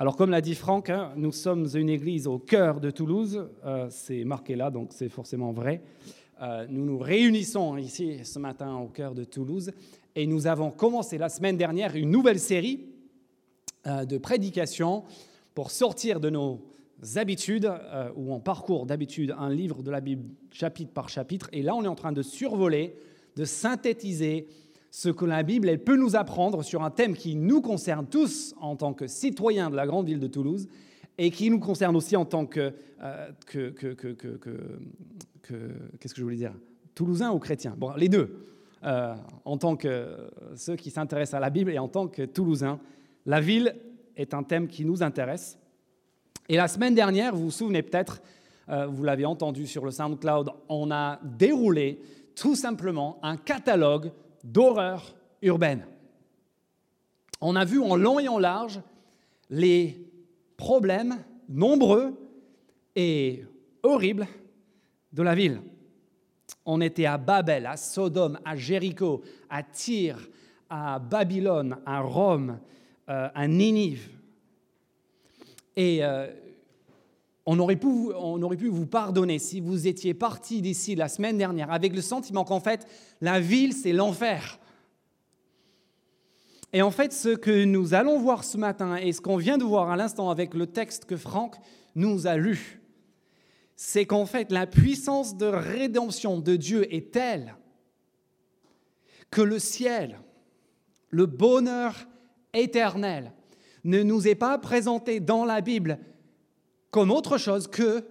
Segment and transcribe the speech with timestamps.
[0.00, 3.46] Alors, comme l'a dit Franck, hein, nous sommes une église au cœur de Toulouse.
[3.66, 5.82] Euh, c'est marqué là, donc c'est forcément vrai.
[6.40, 9.72] Euh, nous nous réunissons ici ce matin au cœur de Toulouse
[10.16, 12.86] et nous avons commencé la semaine dernière une nouvelle série
[13.86, 15.04] euh, de prédications
[15.54, 16.62] pour sortir de nos
[17.16, 17.70] habitudes,
[18.16, 21.50] où on parcourt d'habitude un livre de la Bible chapitre par chapitre.
[21.52, 22.96] Et là, on est en train de survoler,
[23.36, 24.48] de synthétiser
[24.90, 28.54] ce que la Bible elle peut nous apprendre sur un thème qui nous concerne tous
[28.60, 30.68] en tant que citoyens de la grande ville de Toulouse
[31.18, 32.72] et qui nous concerne aussi en tant que,
[33.02, 34.20] euh, que, que, que
[35.98, 36.54] qu'est-ce que je voulais dire?
[36.94, 37.74] Toulousains ou chrétiens?
[37.76, 38.46] Bon, les deux.
[38.82, 39.14] Euh,
[39.44, 40.16] en tant que
[40.56, 42.80] ceux qui s'intéressent à la Bible et en tant que Toulousains.
[43.26, 43.76] La ville
[44.16, 45.58] est un thème qui nous intéresse.
[46.48, 48.22] Et la semaine dernière, vous vous souvenez peut-être,
[48.70, 52.00] euh, vous l'avez entendu sur le SoundCloud, on a déroulé
[52.34, 54.12] tout simplement un catalogue
[54.44, 55.86] d'horreur urbaine.
[57.40, 58.80] On a vu en long et en large
[59.48, 59.98] les
[60.56, 62.14] problèmes nombreux
[62.94, 63.44] et
[63.82, 64.26] horribles
[65.12, 65.60] de la ville.
[66.64, 70.18] On était à Babel, à Sodome, à Jéricho, à Tyr,
[70.68, 72.58] à Babylone, à Rome,
[73.08, 74.08] euh, à Ninive.
[75.78, 76.30] Euh,
[77.52, 81.36] on, aurait pu, on aurait pu vous pardonner si vous étiez parti d'ici la semaine
[81.36, 82.86] dernière avec le sentiment qu'en fait,
[83.20, 84.60] la ville, c'est l'enfer.
[86.72, 89.64] Et en fait, ce que nous allons voir ce matin et ce qu'on vient de
[89.64, 91.56] voir à l'instant avec le texte que Franck
[91.96, 92.80] nous a lu,
[93.74, 97.56] c'est qu'en fait, la puissance de rédemption de Dieu est telle
[99.32, 100.20] que le ciel,
[101.08, 101.96] le bonheur
[102.54, 103.32] éternel,
[103.82, 105.98] ne nous est pas présenté dans la Bible
[106.90, 108.04] comme autre chose que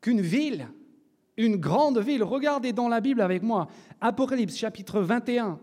[0.00, 0.68] qu'une ville,
[1.36, 2.22] une grande ville.
[2.22, 3.68] Regardez dans la Bible avec moi,
[4.00, 5.58] Apocalypse chapitre 21.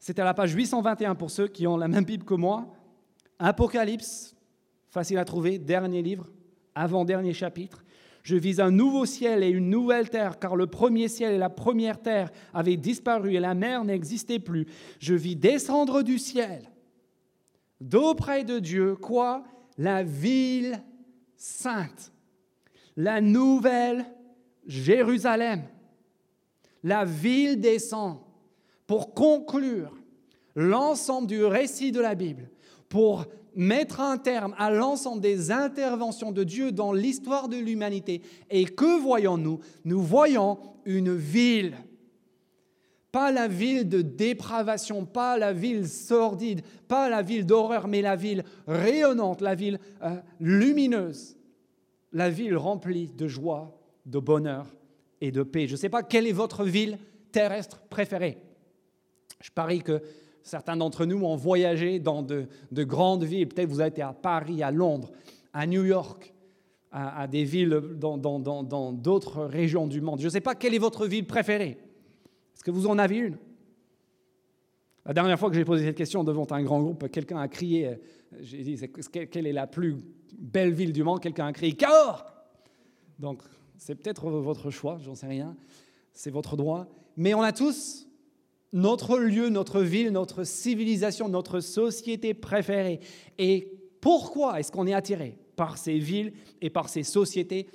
[0.00, 2.66] C'est à la page 821 pour ceux qui ont la même Bible que moi.
[3.38, 4.34] Apocalypse,
[4.88, 6.28] facile à trouver, dernier livre,
[6.74, 7.84] avant-dernier chapitre.
[8.22, 11.50] Je vis un nouveau ciel et une nouvelle terre, car le premier ciel et la
[11.50, 14.66] première terre avaient disparu et la mer n'existait plus.
[15.00, 16.70] Je vis descendre du ciel,
[17.80, 19.44] d'auprès de Dieu, quoi?
[19.78, 20.82] La ville
[21.36, 22.12] sainte,
[22.96, 24.06] la nouvelle
[24.66, 25.62] Jérusalem.
[26.84, 28.18] La ville descend
[28.86, 29.96] pour conclure
[30.54, 32.50] l'ensemble du récit de la Bible,
[32.88, 38.22] pour mettre un terme à l'ensemble des interventions de Dieu dans l'histoire de l'humanité.
[38.50, 39.60] Et que voyons-nous?
[39.84, 41.76] Nous voyons une ville
[43.12, 48.16] pas la ville de dépravation, pas la ville sordide, pas la ville d'horreur, mais la
[48.16, 51.36] ville rayonnante, la ville euh, lumineuse,
[52.12, 54.66] la ville remplie de joie, de bonheur
[55.20, 55.66] et de paix.
[55.66, 56.98] Je ne sais pas quelle est votre ville
[57.30, 58.38] terrestre préférée.
[59.40, 60.00] Je parie que
[60.42, 63.46] certains d'entre nous ont voyagé dans de, grandes villes.
[63.46, 65.12] Peut-être vous avez été à Paris, à Londres,
[65.52, 66.32] à New York,
[66.90, 70.20] à, des villes dans d'autres régions du monde.
[70.20, 71.78] Je ne sais pas quelle est votre ville préférée.
[72.62, 73.38] Est-ce que vous en avez une?
[75.04, 77.88] La dernière fois que j'ai posé cette question devant un grand groupe, quelqu'un a crié,
[77.88, 77.94] euh,
[78.40, 78.78] j'ai dit,
[79.10, 79.96] quelle est la plus
[80.38, 81.20] belle ville du monde?
[81.20, 82.24] Quelqu'un a crié, Cahors
[83.18, 83.42] Donc,
[83.78, 85.56] c'est peut-être votre choix, j'en sais rien,
[86.12, 86.86] c'est votre droit.
[87.16, 88.06] Mais on a tous
[88.72, 93.00] notre lieu, notre ville, notre civilisation, notre société préférée.
[93.38, 97.66] Et pourquoi est-ce qu'on est attiré par ces villes et par ces sociétés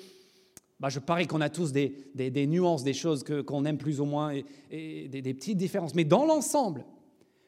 [0.79, 4.33] bah, je parie qu'on a tous des, nuances, des choses qu'on aime plus ou moins,
[4.71, 5.95] et, des, petites différences.
[5.95, 6.85] Mais dans l'ensemble,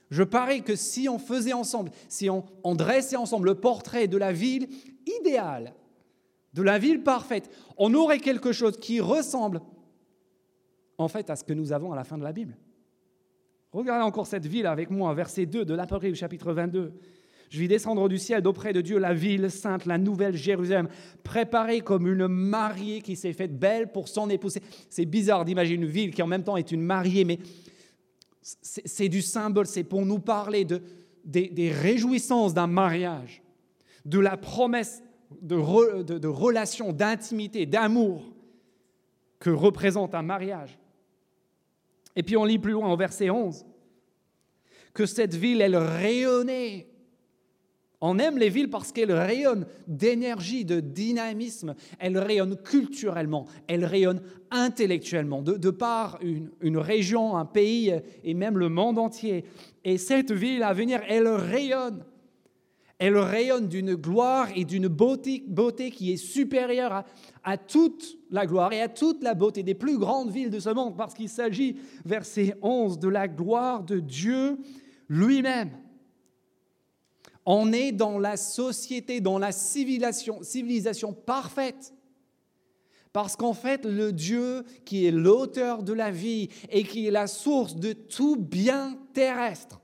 [0.09, 4.17] je parie que si on faisait ensemble, si on, on, dressait ensemble le portrait de
[4.17, 4.67] la ville
[5.19, 5.75] idéale,
[6.53, 9.61] de la ville parfaite, on aurait quelque chose qui ressemble
[10.97, 12.57] en fait à ce que nous avons à la fin de la Bible.
[13.71, 16.91] Regardez encore cette ville avec moi, verset 2 de l'Apocalypse chapitre 22.
[17.49, 20.87] Je vis descendre du ciel d'auprès de Dieu la ville sainte, la nouvelle Jérusalem,
[21.23, 24.59] préparée comme une mariée qui s'est faite belle pour son épouse.
[24.89, 27.39] C'est bizarre d'imaginer une ville qui en même temps est une mariée, mais
[28.41, 30.81] c'est du symbole, c'est pour nous parler de,
[31.25, 33.41] des, réjouissances d'un mariage,
[34.05, 35.03] de la promesse
[35.41, 38.23] de, de, de relation, d'intimité, d'amour
[39.39, 40.77] que représente un mariage.
[42.15, 43.65] Et puis on lit plus loin au verset 11
[44.93, 46.88] que cette ville, elle rayonnait
[48.01, 54.21] on aime les villes parce qu'elles rayonnent d'énergie, de dynamisme, elles rayonnent culturellement, elles rayonnent
[54.51, 57.93] intellectuellement, de, par une, région, un pays
[58.23, 59.43] et même le monde entier.
[59.83, 62.05] Et cette ville à venir, elle rayonne.
[62.99, 67.05] Elle rayonne d'une gloire et d'une beauté, beauté, qui est supérieure à,
[67.45, 70.69] à toute la gloire et à toute la beauté des plus grandes villes de ce
[70.69, 74.57] monde, parce qu'il s'agit, verset 11, de la gloire de Dieu
[75.07, 75.71] lui-même.
[77.51, 81.95] On est dans la société, dans la civilisation, civilisation parfaite.
[83.11, 87.25] Parce qu'en fait, le Dieu qui est l'auteur de la vie et qui est la
[87.25, 89.81] source de tout bien terrestre,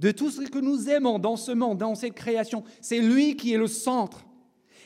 [0.00, 3.54] de tout ce que nous aimons dans ce monde, dans cette création, c'est lui qui
[3.54, 4.26] est le centre.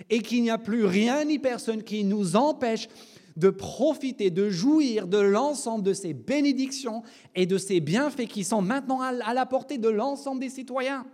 [0.09, 2.87] Et qu'il n'y a plus rien ni personne qui nous empêche
[3.35, 7.03] de profiter, de jouir de l'ensemble de ces bénédictions
[7.35, 11.05] et de ces bienfaits qui sont maintenant à la portée de l'ensemble des citoyens.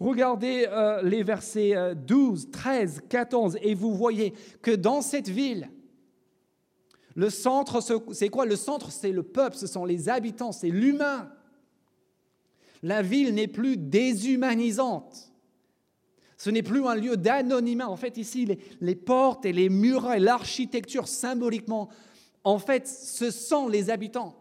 [0.00, 4.32] Regardez euh, les versets 12, 13, 14 et vous voyez
[4.62, 5.70] que dans cette ville,
[7.14, 7.80] le centre,
[8.12, 8.46] c'est quoi?
[8.46, 11.30] Le centre, c'est le peuple, ce sont les habitants, c'est l'humain.
[12.82, 15.32] La ville n'est plus déshumanisante.
[16.38, 17.90] Ce n'est plus un lieu d'anonymat.
[17.90, 18.48] En fait, ici,
[18.80, 21.90] les, portes et les murailles, l'architecture symboliquement,
[22.44, 24.39] en fait, ce sont les habitants.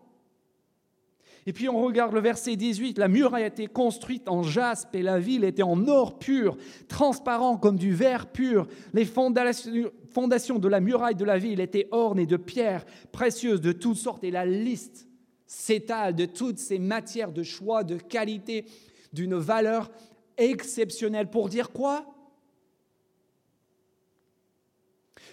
[1.50, 5.02] Et puis on regarde le verset 18, la muraille a été construite en jaspe et
[5.02, 6.56] la ville était en or pur,
[6.88, 8.68] transparent comme du verre pur.
[8.94, 13.98] Les fondations de la muraille de la ville étaient ornées de pierres précieuses de toutes
[13.98, 15.08] sortes et la liste
[15.48, 18.66] s'étale de toutes ces matières de choix, de qualité,
[19.12, 19.90] d'une valeur
[20.38, 21.32] exceptionnelle.
[21.32, 22.06] Pour dire quoi?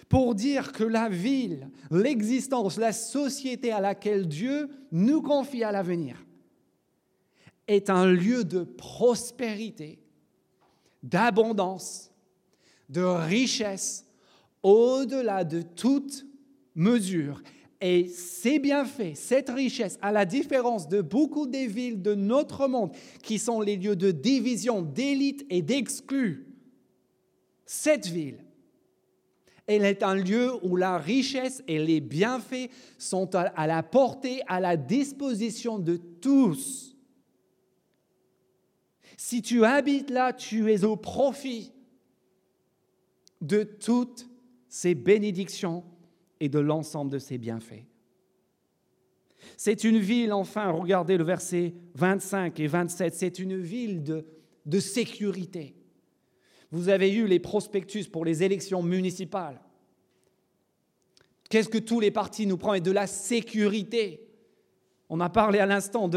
[0.09, 6.23] Pour dire que la ville, l'existence, la société à laquelle Dieu nous confie à l'avenir
[7.67, 9.99] est un lieu de prospérité,
[11.03, 12.11] d'abondance,
[12.89, 14.05] de richesse,
[14.63, 16.25] au-delà de toute
[16.75, 17.41] mesure.
[17.81, 22.67] Et c'est bien fait, cette richesse, à la différence de beaucoup des villes de notre
[22.67, 26.47] monde, qui sont les lieux de division, d'élite et d'exclus,
[27.65, 28.46] cette ville
[29.67, 34.61] elle est un lieu où la richesse et les bienfaits sont à la portée, à
[34.61, 36.95] la disposition de tous.
[39.17, 41.73] Si tu habites là, tu es au profit
[43.41, 44.29] de toutes
[44.69, 45.83] ces bénédictions
[46.39, 47.83] et de l'ensemble de ces bienfaits.
[49.57, 54.25] C'est une ville, enfin, regardez le verset 25 et 27, c'est une ville de,
[54.65, 55.76] de sécurité.
[56.71, 59.59] Vous avez eu les prospectus pour les élections municipales.
[61.49, 64.27] Qu'est-ce que tous les partis nous promettent De la sécurité.
[65.09, 66.09] On a parlé à l'instant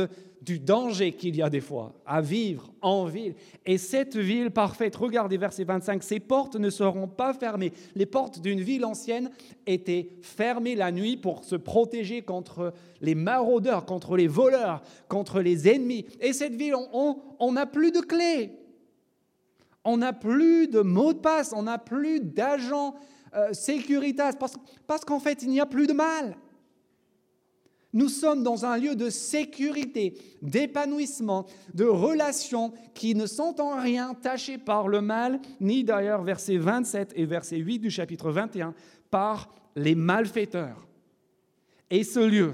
[0.43, 3.35] du danger qu'il y a des fois à vivre en ville.
[3.65, 7.73] Et cette ville parfaite, regardez verset 25, ces portes ne seront pas fermées.
[7.95, 9.31] Les portes d'une ville ancienne
[9.69, 15.69] étaient fermées la nuit pour se protéger contre les maraudeurs, contre les voleurs, contre les
[15.69, 16.07] ennemis.
[16.21, 18.60] Et cette ville, on n'a plus de clés.
[19.85, 22.95] On n'a plus de mots de passe, on n'a plus d'agents
[23.35, 24.55] euh, sécuritas, parce,
[24.87, 26.37] parce qu'en fait, il n'y a plus de mal.
[27.93, 34.15] Nous sommes dans un lieu de sécurité, d'épanouissement, de relations qui ne sont en rien
[34.15, 38.75] tachées par le mal, ni d'ailleurs, verset 27 et verset 8 du chapitre 21,
[39.11, 40.87] par les malfaiteurs.
[41.91, 42.53] Et ce lieu,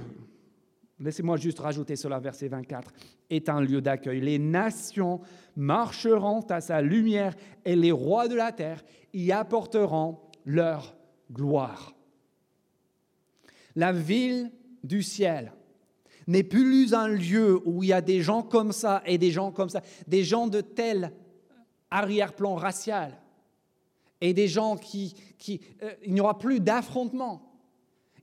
[1.00, 2.92] laissez-moi juste rajouter cela, verset 24,
[3.30, 4.20] est un lieu d'accueil.
[4.20, 5.20] Les nations
[5.56, 7.34] marcheront à sa lumière
[7.64, 8.82] et les rois de la terre
[9.12, 10.96] y apporteront leur
[11.30, 11.94] gloire.
[13.74, 14.50] La ville
[14.82, 15.52] du ciel
[16.26, 19.52] n'est plus un lieu où il y a des gens comme ça et des gens
[19.52, 21.12] comme ça, des gens de tel
[21.90, 23.20] arrière-plan racial
[24.20, 25.14] et des gens qui...
[25.38, 27.45] qui euh, il n'y aura plus d'affrontement.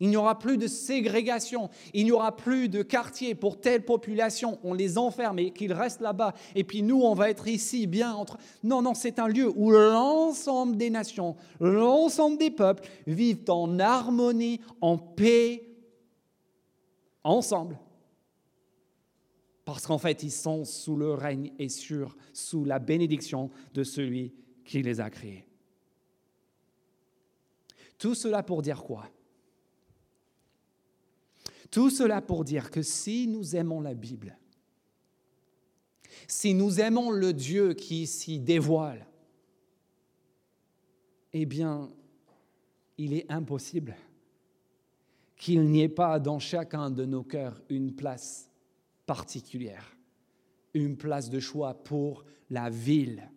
[0.04, 4.60] Il n'y aura plus de ségrégation, il n'y aura plus de quartier pour telle population,
[4.62, 8.14] on les enferme et qu'ils restent là-bas, et puis nous, on va être ici, bien
[8.14, 8.38] entre...
[8.66, 14.60] Non, non, c'est un lieu où l'ensemble des nations, l'ensemble des peuples vivent en harmonie,
[14.82, 15.70] en paix,
[17.24, 17.80] ensemble.
[19.64, 24.34] Parce qu'en fait, ils sont sous le règne et sur, sous la bénédiction de celui
[24.66, 25.48] qui les a créés.
[27.98, 29.06] Tout cela pour dire quoi?
[31.74, 34.38] Tout cela pour dire que si nous aimons la Bible,
[36.28, 39.08] si nous aimons le Dieu qui s'y dévoile,
[41.34, 41.90] eh bien,
[43.00, 43.96] il est impossible
[45.36, 48.52] qu'il n'y ait pas dans chacun de nos cœurs une place
[49.08, 49.98] particulière,
[50.76, 53.32] une place de choix pour la ville,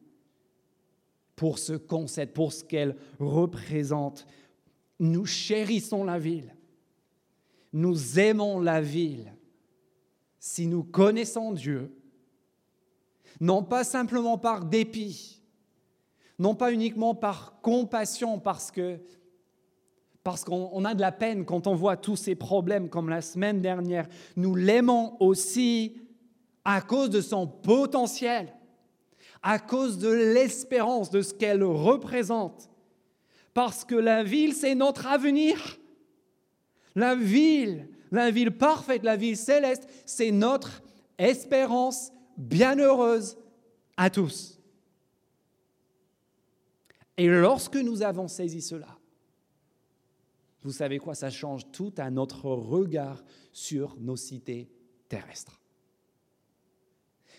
[1.37, 4.27] pour ce concept, pour ce qu'elle représente.
[4.99, 6.56] Nous chérissons la ville
[7.73, 9.35] nous aimons la ville,
[10.39, 11.95] si nous connaissons Dieu,
[13.41, 15.43] non pas simplement par dépit,
[16.39, 18.99] non pas uniquement par compassion, parce que
[20.23, 23.63] parce qu'on a de la peine quand on voit tous ces problèmes comme la semaine
[23.63, 24.09] dernière.
[24.35, 26.01] Nous l'aimons aussi
[26.65, 28.53] à cause de son potentiel.
[29.43, 32.69] à cause de l'espérance de ce qu'elle représente.
[33.55, 35.79] Parce que la ville, c'est notre avenir.
[36.97, 40.83] La ville, la ville parfaite, la ville céleste, c'est notre
[41.19, 43.37] espérance bienheureuse
[43.97, 44.59] à tous.
[47.19, 48.99] Et lorsque nous avons saisi cela,
[50.63, 53.23] vous savez quoi, ça change tout à notre regard
[53.53, 54.69] sur nos cités
[55.09, 55.61] terrestres.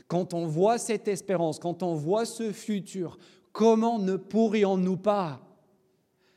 [0.08, 3.18] Quand on voit cette espérance, quand on voit ce futur,
[3.52, 5.42] comment ne pourrions-nous pas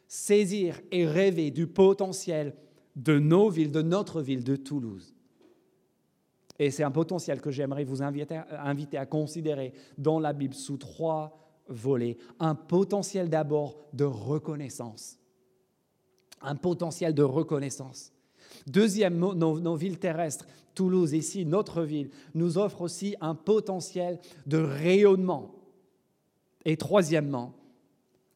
[0.08, 2.56] saisir et rêver du potentiel
[3.02, 5.14] de nos villes, de notre ville, de Toulouse
[6.58, 11.38] Et c'est un potentiel que j'aimerais vous inviter à, considérer dans la Bible sous trois
[11.68, 12.18] volets.
[12.38, 15.18] Un potentiel d'abord de reconnaissance.
[16.42, 18.12] Un potentiel de reconnaissance.
[18.66, 25.54] Deuxième, nos, villes terrestres, Toulouse ici, notre ville, nous offre aussi un potentiel de rayonnement.
[26.64, 27.54] Et troisièmement,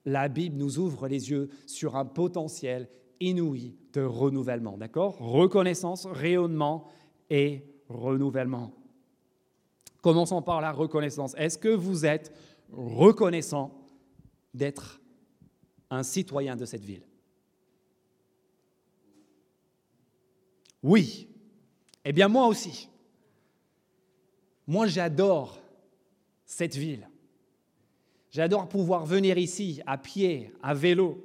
[0.04, 2.88] la Bible nous ouvre les yeux sur un potentiel
[3.20, 4.76] inouï renouvellement.
[4.76, 5.16] D'accord?
[5.18, 6.86] Reconnaissance, rayonnement
[7.30, 8.72] et renouvellement.
[10.02, 11.34] Commençons par la reconnaissance.
[11.38, 12.32] Est-ce que vous êtes
[12.70, 13.74] reconnaissant
[14.52, 15.00] d'être
[15.90, 17.06] un citoyen de cette ville?
[20.82, 21.28] Oui.
[22.04, 22.88] Eh bien moi aussi.
[24.66, 25.58] Moi j'adore
[26.44, 27.08] cette ville.
[28.30, 31.22] J'adore pouvoir venir ici à pied, à vélo.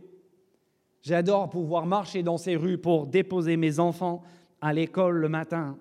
[1.01, 4.23] J'adore pouvoir marcher dans ces rues pour déposer mes enfants
[4.61, 5.77] à l'école le matin.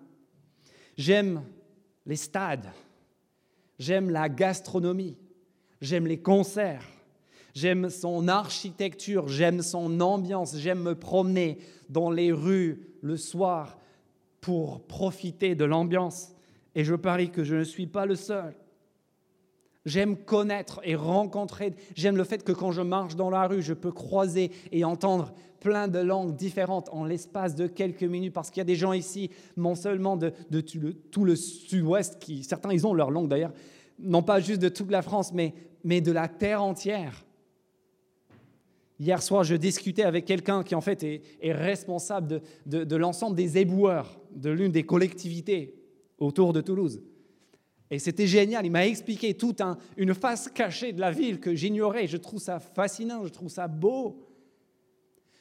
[0.96, 1.42] J'aime
[2.06, 2.68] les stades.
[3.78, 5.16] J'aime la gastronomie.
[5.80, 6.86] J'aime les concerts.
[7.54, 9.28] J'aime son architecture.
[9.28, 10.56] J'aime son ambiance.
[10.56, 11.58] J'aime me promener
[11.88, 13.78] dans les rues le soir
[14.40, 16.32] pour profiter de l'ambiance.
[16.74, 18.54] Et je parie que je ne suis pas le seul.
[19.88, 21.74] J'aime connaître et rencontrer.
[21.96, 25.32] J'aime le fait que quand je marche dans la rue, je peux croiser et entendre
[25.60, 28.92] plein de langues différentes en l'espace de quelques minutes, parce qu'il y a des gens
[28.92, 30.32] ici, non seulement de,
[31.10, 33.52] tout le sud-ouest, qui certains ils ont leur langue d'ailleurs,
[33.98, 35.54] non pas juste de toute la France, mais,
[35.84, 37.24] mais de la terre entière.
[39.00, 44.20] Hier soir, je discutais avec quelqu'un qui en fait est, responsable de, l'ensemble des éboueurs
[44.32, 45.74] de l'une des collectivités
[46.18, 47.00] autour de Toulouse.
[47.90, 49.62] Et c'était génial, il m'a expliqué toute
[49.96, 52.06] une face cachée de la ville que j'ignorais.
[52.06, 54.24] Je trouve ça fascinant, je trouve ça beau.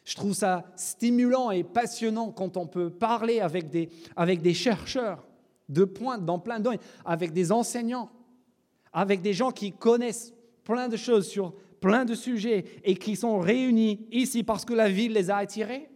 [0.06, 5.28] Je trouve ça stimulant et passionnant quand on peut parler avec des, avec des chercheurs
[5.68, 8.10] de pointe dans plein de domaines, avec des enseignants,
[8.94, 13.40] avec des gens qui connaissent plein de choses sur plein de sujets et qui sont
[13.40, 15.90] réunis ici parce que la ville les a attirés.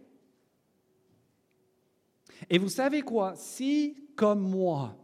[2.50, 3.34] Et vous savez quoi?
[3.34, 4.94] Si, comme moi,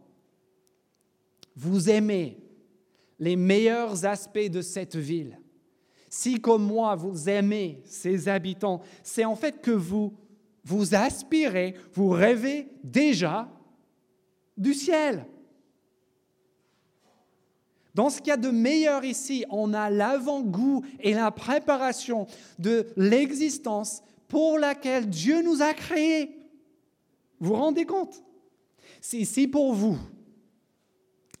[1.59, 2.37] vous aimez
[3.19, 5.37] les meilleurs aspects de cette ville,
[6.07, 10.13] si, comme moi, vous aimez ses habitants, c'est en fait que vous,
[10.63, 13.49] vous aspirez, vous rêvez déjà
[14.57, 15.25] du ciel.
[17.93, 22.25] Dans ce qu'il y a de meilleur ici, on a l'avant-goût et la préparation
[22.57, 26.37] de l'existence pour laquelle Dieu nous a créés.
[27.39, 28.23] Vous vous rendez compte?
[29.01, 29.97] Si, pour vous,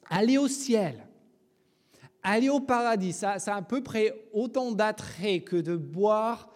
[0.09, 1.07] aller au ciel,
[2.23, 6.51] aller au paradis, ça, a à peu près autant d'attrait que de boire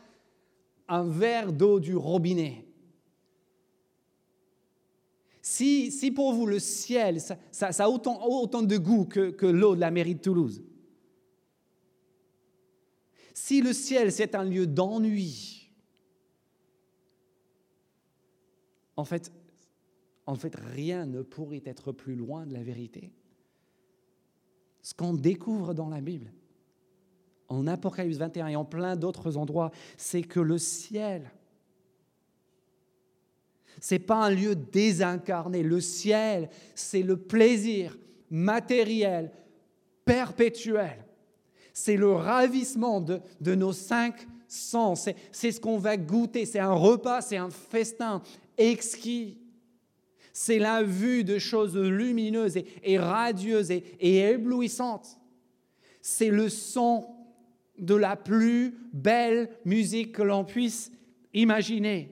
[0.88, 2.68] un verre d'eau du robinet.
[5.42, 10.16] Si, pour vous le ciel, ça, a autant, de goût que, l'eau de la mairie
[10.16, 10.64] de Toulouse,
[13.34, 15.72] si le ciel c'est un lieu d'ennui,
[18.96, 19.32] en fait,
[20.28, 23.12] rien ne pourrait être plus loin de la vérité.
[24.84, 26.32] Ce qu'on découvre dans la Bible,
[27.48, 31.32] en Apocalypse 21 et en plein d'autres endroits, c'est que le ciel,
[33.80, 35.64] ce n'est pas un lieu désincarné.
[35.64, 37.98] Le ciel, c'est le plaisir
[38.30, 39.32] matériel,
[40.06, 41.06] perpétuel.
[41.74, 43.22] C'est le ravissement de,
[43.56, 45.10] nos cinq sens.
[45.32, 46.46] C'est ce qu'on va goûter.
[46.46, 48.22] C'est un repas, c'est un festin
[48.58, 49.38] exquis.
[50.34, 55.20] C'est la vue de choses lumineuses et, radieuses et, et éblouissantes.
[56.02, 57.06] C'est le son
[57.78, 60.92] de la plus belle musique que l'on puisse
[61.34, 62.12] imaginer.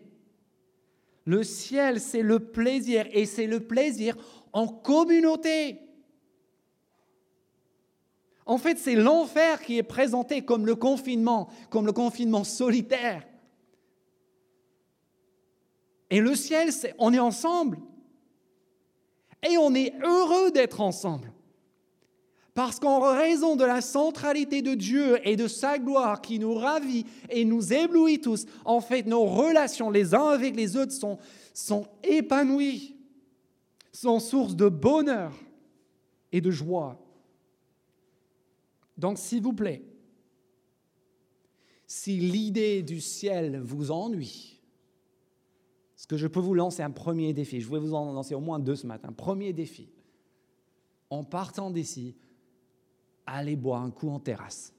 [1.26, 4.16] Le ciel, c'est le plaisir et c'est le plaisir
[4.54, 5.80] en communauté.
[8.46, 13.26] En fait, c'est l'enfer qui est présenté comme le confinement, comme le confinement solitaire.
[16.10, 17.78] Et le ciel, c'est on est ensemble.
[19.48, 21.32] Et on est heureux d'être ensemble.
[22.54, 27.06] Parce qu'en raison de la centralité de Dieu et de sa gloire qui nous ravit
[27.30, 31.18] et nous éblouit tous, en fait, nos relations les uns avec les autres sont,
[31.54, 32.98] sont épanouies,
[33.94, 35.34] sont source de bonheur
[36.32, 37.00] et de joie.
[38.98, 39.84] Donc, s'il vous plaît,
[41.88, 44.61] si l'idée du ciel vous ennuie,
[46.02, 48.40] ce que je peux vous lancer un premier défi, je vais vous en lancer au
[48.40, 49.14] moins deux ce matin.
[49.16, 49.88] Premier défi,
[51.12, 52.16] en partant d'ici,
[53.28, 54.74] allez boire un coup en terrasse.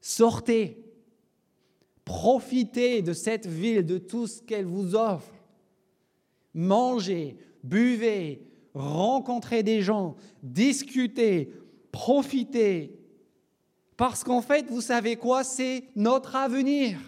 [0.00, 0.84] Sortez,
[2.04, 5.32] profitez de cette ville, de tout ce qu'elle vous offre.
[6.52, 11.52] Mangez, buvez, rencontrez des gens, discutez,
[11.92, 12.98] profitez.
[13.96, 15.44] Parce qu'en fait, vous savez quoi?
[15.44, 16.98] C'est notre avenir.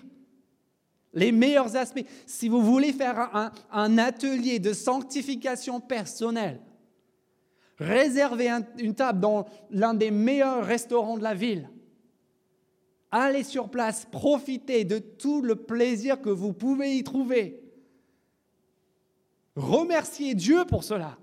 [1.15, 2.05] Les meilleurs aspects.
[2.27, 6.61] Si vous voulez faire un, atelier de sanctification personnelle,
[7.79, 11.71] Réservez une table dans l'un des meilleurs restaurants de la ville.
[13.11, 17.62] Allez sur place, profitez de tout le plaisir que vous pouvez y trouver.
[19.55, 21.17] Remerciez Dieu pour cela.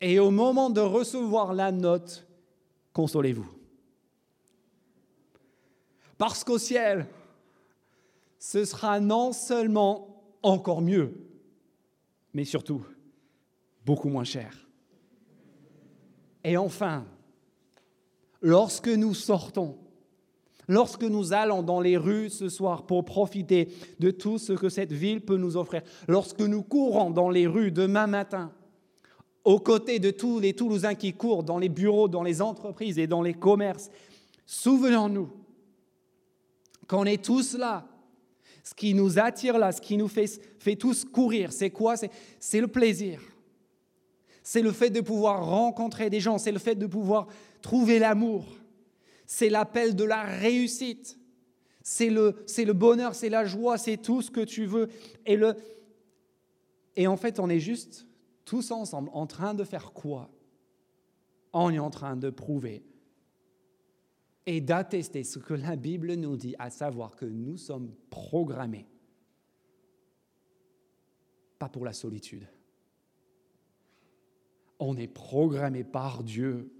[0.00, 2.26] Et au moment de recevoir la note,
[2.92, 3.48] consolez-vous.
[6.18, 7.06] Parce qu'au ciel,
[8.38, 11.14] ce sera non seulement encore mieux,
[12.32, 12.84] mais surtout
[13.84, 14.68] beaucoup moins cher.
[16.44, 17.04] Et enfin,
[18.40, 19.76] lorsque nous sortons,
[20.68, 23.68] lorsque nous allons dans les rues ce soir pour profiter
[23.98, 27.72] de tout ce que cette ville peut nous offrir, lorsque nous courons dans les rues
[27.72, 28.52] demain matin,
[29.44, 33.06] aux côtés de tous les Toulousains qui courent dans les bureaux, dans les entreprises et
[33.06, 33.90] dans les commerces,
[34.44, 35.30] souvenons-nous
[36.86, 37.86] qu'on est tous là.
[38.68, 41.94] Ce qui nous attire là, ce qui nous fait, tous courir, c'est quoi?
[42.38, 43.22] C'est le plaisir.
[44.42, 47.28] C'est le fait de pouvoir rencontrer des gens, c'est le fait de pouvoir
[47.62, 48.44] trouver l'amour,
[49.26, 51.18] c'est l'appel de la réussite,
[51.80, 52.34] c'est le,
[52.74, 54.90] bonheur, c'est la joie, c'est tout ce que tu veux.
[56.94, 58.06] Et en fait, on est juste
[58.44, 60.28] tous ensemble en train de faire quoi?
[61.54, 62.84] On est en train de prouver
[64.48, 68.86] et d'attester ce que la Bible nous dit, à savoir que nous sommes programmés,
[71.58, 72.46] pas pour la solitude
[74.78, 76.72] on est programmé par Dieu.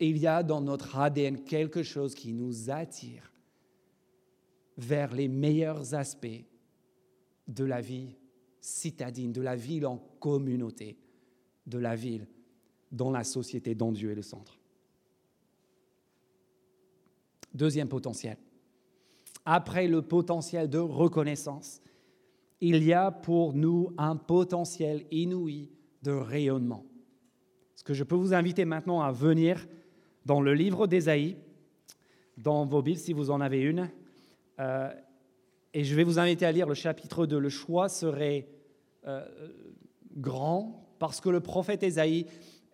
[0.00, 3.32] Et il y a dans notre ADN quelque chose qui nous attire
[4.76, 6.44] vers les meilleurs aspects
[7.48, 8.16] de la vie
[8.60, 10.98] citadine, de la ville en communauté,
[11.66, 12.26] de la ville
[12.92, 14.55] dans la société dont Dieu est le centre.
[17.56, 18.36] Deuxième potentiel.
[19.44, 21.80] Après le potentiel de reconnaissance,
[22.60, 25.70] il y a pour nous un potentiel inouï
[26.02, 26.84] de rayonnement
[27.86, 29.66] que je peux vous inviter maintenant à venir
[30.24, 31.36] dans le livre d'Ésaïe,
[32.36, 33.88] dans vos Bibles si vous en avez une.
[34.58, 34.92] Euh,
[35.72, 37.38] et je vais vous inviter à lire le chapitre 2.
[37.38, 38.48] Le choix serait
[39.06, 39.24] euh,
[40.16, 42.26] grand parce que le prophète Ésaïe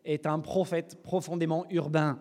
[0.06, 2.18] est un prophète profondément urbain.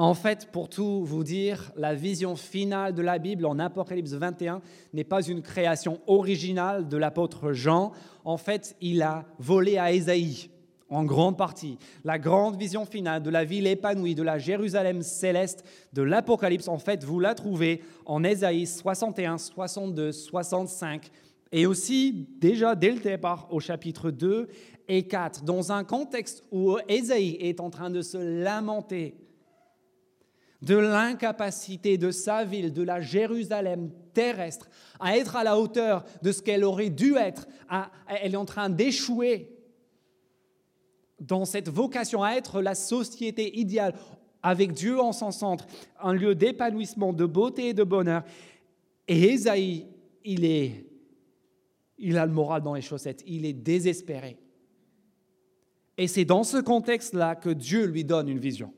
[0.00, 4.62] En fait, pour tout vous dire, la vision finale de la Bible en Apocalypse 21
[4.94, 7.92] n'est pas une création originale de l'apôtre Jean.
[8.24, 10.48] En fait, il a volé à Ésaïe
[10.88, 11.76] en grande partie.
[12.02, 16.78] La grande vision finale de la ville épanouie, de la Jérusalem céleste, de l'Apocalypse, en
[16.78, 21.10] fait, vous la trouvez en Ésaïe 61, 62, 65
[21.52, 24.48] et aussi déjà dès le départ au chapitre 2
[24.88, 29.14] et 4, dans un contexte où Ésaïe est en train de se lamenter
[30.62, 34.68] de l'incapacité de sa ville, de la Jérusalem terrestre,
[34.98, 37.46] à être à la hauteur de ce qu'elle aurait dû être.
[38.08, 39.56] elle est en train d'échouer
[41.18, 43.94] dans cette vocation à être la société idéale,
[44.42, 45.66] avec Dieu en son centre,
[46.00, 48.24] un lieu d'épanouissement, de beauté et de bonheur.
[49.06, 49.86] Et Ésaïe,
[50.24, 50.86] il est,
[51.98, 54.38] il a le moral dans les chaussettes, il est désespéré.
[55.98, 58.72] Et c'est dans ce contexte-là que Dieu lui donne une vision.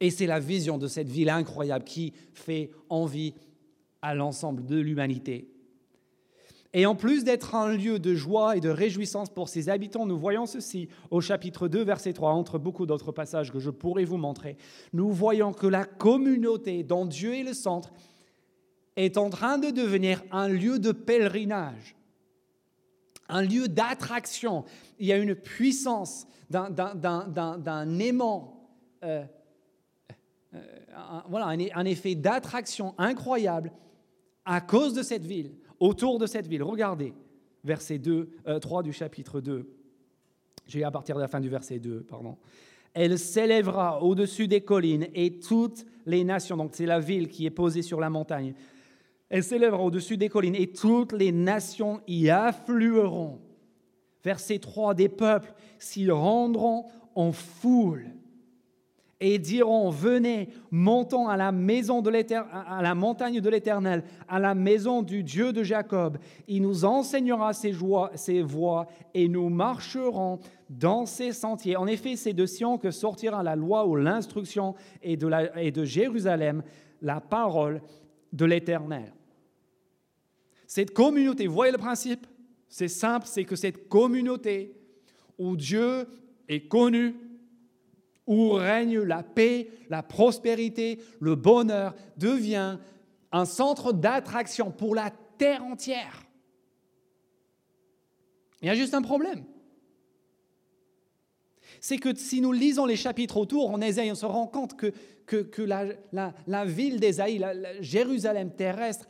[0.00, 3.34] Et c'est la vision de cette ville incroyable qui fait envie
[4.02, 5.48] à l'ensemble de l'humanité.
[6.76, 10.18] Et en plus d'être un lieu de joie et de réjouissance pour ses habitants, nous
[10.18, 14.16] voyons ceci au chapitre 2, verset 3, entre beaucoup d'autres passages que je pourrais vous
[14.16, 14.56] montrer.
[14.92, 17.92] Nous voyons que la communauté dont Dieu est le centre
[18.96, 21.94] est en train de devenir un lieu de pèlerinage,
[23.28, 24.64] un lieu d'attraction.
[24.98, 28.68] Il y a une puissance d'un aimant
[29.04, 29.24] euh,
[30.96, 33.72] un, voilà, un, effet d'attraction incroyable
[34.44, 36.62] à cause de cette ville, autour de cette ville.
[36.62, 37.14] Regardez,
[37.62, 39.68] verset 2, 3 euh, du chapitre 2.
[40.66, 42.36] Je vais à partir de la fin du verset 2, pardon.
[42.92, 47.50] Elle s'élèvera au-dessus des collines et toutes les nations, donc c'est la ville qui est
[47.50, 48.54] posée sur la montagne,
[49.28, 53.40] elle s'élèvera au-dessus des collines et toutes les nations y afflueront.
[54.22, 58.06] Verset 3, des peuples s'y rendront en foule
[59.20, 62.10] et diront Venez, montons à la maison de
[62.52, 66.18] à la montagne de l'Éternel, à la maison du Dieu de Jacob.
[66.46, 70.38] Il nous enseignera ses, joies, ses voies et nous marcherons
[70.70, 71.76] dans ses sentiers.
[71.76, 75.84] En effet, c'est de Sion que sortira la loi ou l'instruction et de, et de
[75.84, 76.62] Jérusalem
[77.02, 77.80] la parole
[78.32, 79.12] de l'Éternel.
[80.66, 82.26] Cette communauté, vous voyez le principe?
[82.68, 84.74] C'est simple, c'est que cette communauté
[85.38, 86.06] où Dieu
[86.48, 87.14] est connu,
[88.26, 92.78] où règne la paix, la prospérité, le bonheur, devient
[93.32, 96.24] un centre d'attraction pour la terre entière.
[98.62, 99.44] Il y a juste un problème.
[101.80, 104.92] C'est que si nous lisons les chapitres autour, en Ésaïe, on se rend compte que,
[105.62, 109.06] la, ville d'Ésaïe, la, Jérusalem terrestre,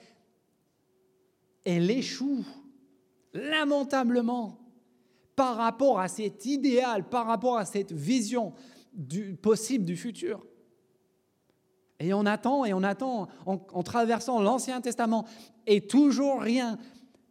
[1.64, 2.44] elle échoue
[3.32, 4.58] lamentablement
[5.36, 8.52] par rapport à cet idéal, par rapport à cette vision
[8.94, 10.44] du possible du futur.
[12.00, 15.26] Et on attend et on attend en, traversant l'Ancien Testament
[15.66, 16.78] et toujours rien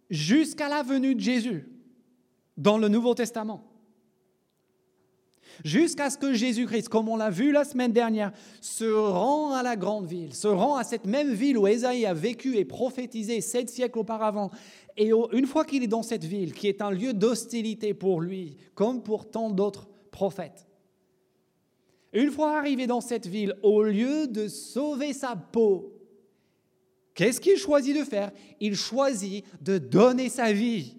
[0.10, 1.69] jusqu'à la venue de Jésus
[2.58, 3.69] dans le Nouveau Testament.
[5.63, 9.76] Jusqu'à ce que Jésus-Christ, comme on l'a vu la semaine dernière, se rend à la
[9.76, 13.69] grande ville, se rend à cette même ville où Ésaïe a vécu et prophétisé sept
[13.69, 14.49] siècles auparavant.
[14.97, 18.58] Et une fois qu'il est dans cette ville, qui est un lieu d'hostilité pour lui,
[18.73, 20.67] comme pour tant d'autres prophètes,
[22.13, 25.93] une fois arrivé dans cette ville, au lieu de sauver sa peau,
[27.15, 28.32] qu'est-ce qu'il choisit de faire?
[28.60, 30.97] Il choisit de donner sa vie.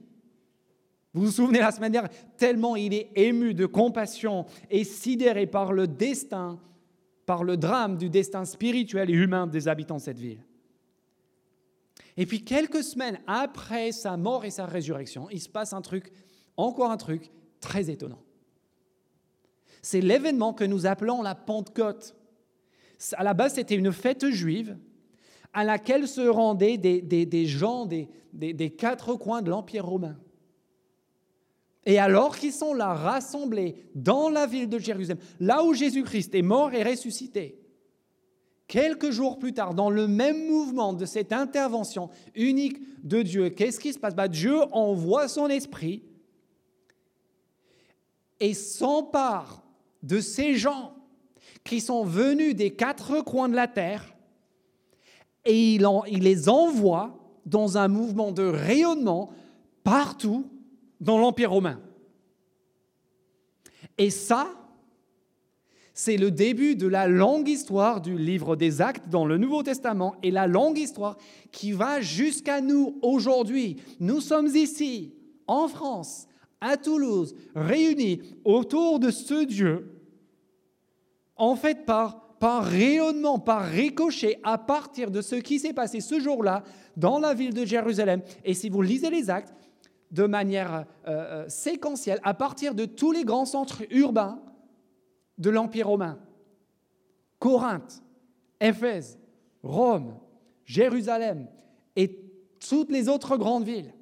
[1.13, 5.73] Vous vous souvenez la semaine dernière, tellement il est ému de compassion et sidéré par
[5.73, 6.61] le destin,
[7.25, 10.43] par le drame du destin spirituel et humain des habitants de cette ville.
[12.17, 16.13] Et puis quelques semaines après sa mort et sa résurrection, il se passe un truc,
[16.57, 18.24] encore un truc très étonnant.
[19.85, 22.17] C'est l'événement que nous appelons la Pentecôte.
[23.13, 24.79] À la base, c'était une fête juive
[25.53, 30.17] à laquelle se rendaient des, gens des, quatre coins de l'Empire romain.
[31.85, 36.41] Et alors qu'ils sont là rassemblés dans la ville de Jérusalem, là où Jésus-Christ est
[36.41, 37.61] mort et ressuscité,
[38.67, 43.79] quelques jours plus tard, dans le même mouvement de cette intervention unique de Dieu, qu'est-ce
[43.79, 44.15] qui se passe?
[44.15, 46.05] Bah, Dieu envoie son esprit
[48.41, 49.64] et s'empare
[50.05, 50.95] de ces gens
[51.65, 54.15] qui sont venus des quatre coins de la terre
[55.47, 55.87] et il,
[56.21, 59.31] les envoie dans un mouvement de rayonnement
[59.83, 60.47] partout
[61.01, 61.81] dans l'Empire romain.
[63.99, 64.49] Et ça,
[65.93, 70.17] c'est le début de la longue histoire du livre des actes dans le Nouveau Testament
[70.23, 71.17] et la longue histoire
[71.53, 73.77] qui va jusqu'à nous aujourd'hui.
[74.01, 75.15] Nous sommes ici,
[75.47, 76.27] en France,
[76.61, 79.94] à Toulouse, réunis autour de ce Dieu
[81.37, 86.63] en fait par, rayonnement, par ricochet, à partir de ce qui s'est passé ce jour-là
[86.97, 88.23] dans la ville de Jérusalem.
[88.45, 89.55] Et si vous lisez les actes
[90.11, 94.41] de manière euh, euh, séquentielle, à partir de tous les grands centres urbains
[95.39, 96.19] de l'Empire romain,
[97.39, 98.03] Corinthe,
[98.61, 99.19] Éphèse,
[99.63, 100.19] Rome,
[100.65, 101.49] Jérusalem
[101.97, 102.21] et
[102.69, 103.93] toutes les autres grandes villes.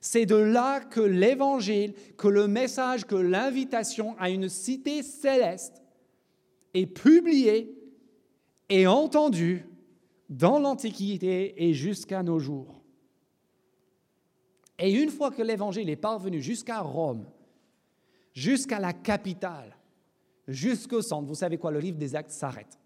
[0.00, 5.83] C'est de là que l'évangile, que le message, que l'invitation à une cité céleste
[6.74, 7.74] est publié
[8.68, 9.66] et entendu
[10.28, 12.82] dans l'Antiquité et jusqu'à nos jours.
[14.78, 17.26] Et une fois que l'évangile est parvenu jusqu'à Rome,
[18.32, 19.76] jusqu'à la capitale,
[20.48, 22.78] jusqu'au centre, vous savez quoi, le livre des actes s'arrête.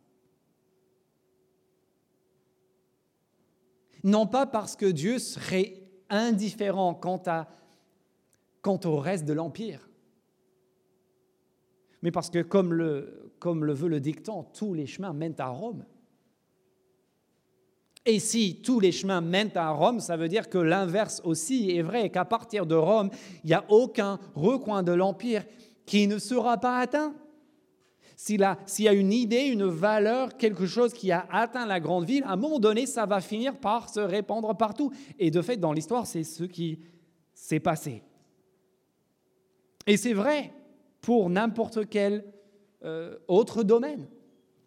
[4.05, 7.23] Non pas parce que Dieu serait indifférent quant,
[8.63, 9.89] quant au reste de l'Empire,
[12.03, 15.49] mais parce que comme le, comme le veut le dicton, tous les chemins mènent à
[15.49, 15.85] Rome.
[18.07, 21.83] Et si tous les chemins mènent à Rome, ça veut dire que l'inverse aussi est
[21.83, 23.11] vrai, qu'à partir de Rome,
[23.45, 25.45] il n'y a aucun recoin de l'Empire
[25.85, 27.15] qui ne sera pas atteint.
[28.17, 32.25] S'il y a une idée, une valeur, quelque chose qui a atteint la grande ville,
[32.25, 34.91] à un moment donné, ça va finir par se répandre partout.
[35.19, 36.81] Et de fait, dans l'histoire, c'est ce qui
[37.33, 38.03] s'est passé.
[39.87, 40.53] Et c'est vrai
[41.01, 42.25] pour n'importe quel
[42.85, 44.07] euh, autre domaine.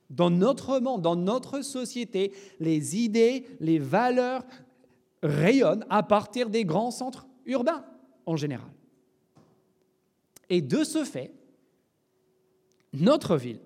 [0.10, 4.43] Dans notre monde, dans notre société, les idées, les valeurs
[5.24, 7.86] rayonnent à partir des grands centres urbain
[8.26, 8.69] en général.
[10.50, 11.34] Et de ce fait,
[12.91, 13.62] notre ville,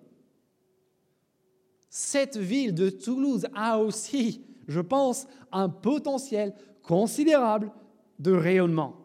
[1.90, 6.54] cette ville de Toulouse a aussi, je pense, un potentiel
[6.84, 7.72] considérable
[8.20, 8.98] de rayonnement.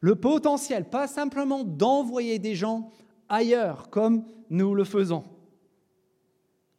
[0.00, 2.90] Le potentiel, pas simplement d'envoyer des gens
[3.30, 5.24] ailleurs comme nous le faisons,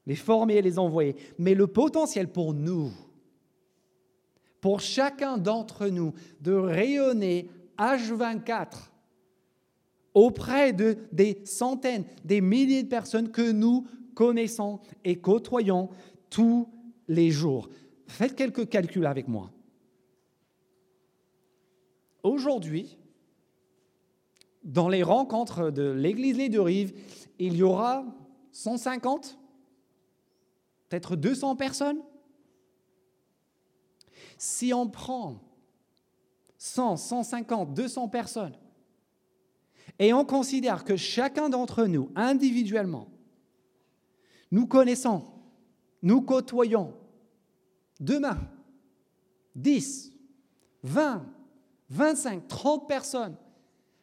[0.05, 2.91] les former et les envoyer, mais le potentiel pour nous,
[4.59, 8.89] pour chacun d'entre nous, de rayonner H24
[10.13, 15.89] auprès de des centaines, des milliers de personnes que nous connaissons et côtoyons
[16.29, 16.69] tous
[17.07, 17.69] les jours.
[18.07, 19.51] Faites quelques calculs avec moi.
[22.23, 22.97] Aujourd'hui,
[24.63, 26.93] dans les rencontres de l'église Les Deux Rives,
[27.39, 28.06] il y aura
[28.52, 29.38] 150,
[30.89, 32.02] peut-être 200 personnes.
[34.38, 35.41] Si on prend
[36.58, 38.56] 100, 150, 200 personnes
[40.00, 43.08] et on considère que chacun d'entre nous, individuellement,
[44.52, 45.24] nous connaissons,
[46.02, 46.93] nous côtoyons,
[48.00, 48.38] demain,
[49.56, 50.12] 10,
[50.84, 51.26] 20,
[51.89, 53.38] 25, 30 personnes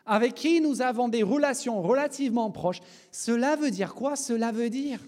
[0.08, 2.80] avec qui nous avons des relations relativement proches,
[3.12, 4.16] cela veut dire quoi?
[4.16, 5.00] Cela veut dire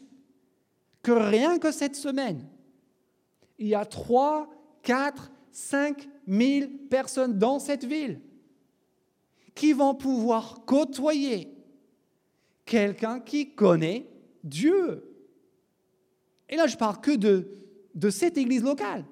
[1.03, 2.47] que rien que cette semaine,
[3.59, 4.49] il y a 3,
[4.83, 8.21] 4, 5 000 personnes dans cette ville
[9.55, 11.51] qui vont pouvoir côtoyer
[12.67, 14.07] quelqu'un qui connaît
[14.45, 15.03] Dieu.
[16.51, 17.49] Et là, je parle que de,
[17.95, 19.07] de cette église locale.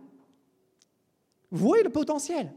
[1.51, 2.53] Vous voyez le potentiel.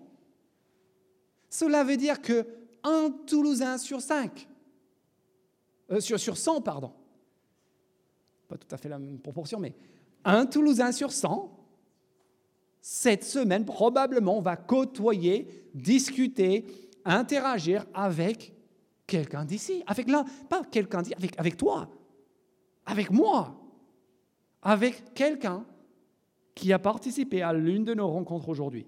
[1.49, 2.45] Cela veut dire que
[2.83, 4.47] un Toulousain sur cinq,
[5.91, 6.91] euh, sur, sur 100, pardon,
[8.47, 9.73] pas tout à fait la même proportion, mais
[10.23, 11.57] un Toulousain sur 100,
[12.81, 16.65] cette semaine, probablement, va côtoyer, discuter,
[17.05, 18.53] interagir avec
[19.05, 19.83] quelqu'un d'ici.
[19.85, 21.89] Avec l'un, pas quelqu'un d'ici, avec, avec toi,
[22.85, 23.55] avec moi,
[24.61, 25.65] avec quelqu'un
[26.55, 28.87] qui a participé à l'une de nos rencontres aujourd'hui.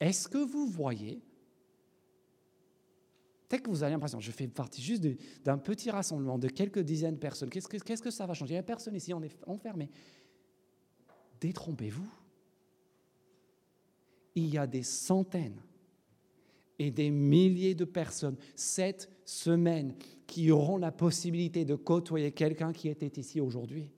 [0.00, 1.20] Est-ce que vous voyez
[3.48, 5.06] Peut-être que vous avez l'impression, je fais partie juste
[5.42, 7.48] d'un petit rassemblement de quelques dizaines de personnes.
[7.48, 8.52] Qu'est-ce que, que ça va changer?
[8.52, 9.90] Il n'y a personne ici, on est enfermé.
[11.40, 12.08] Détrompez-vous.
[14.34, 15.62] Il y a des centaines
[16.78, 19.94] et des milliers de personnes cette semaine
[20.26, 23.90] qui auront la possibilité de côtoyer quelqu'un qui était ici aujourd'hui.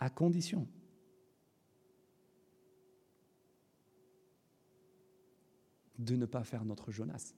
[0.00, 0.66] À condition
[6.04, 7.34] de ne pas faire notre Jonas.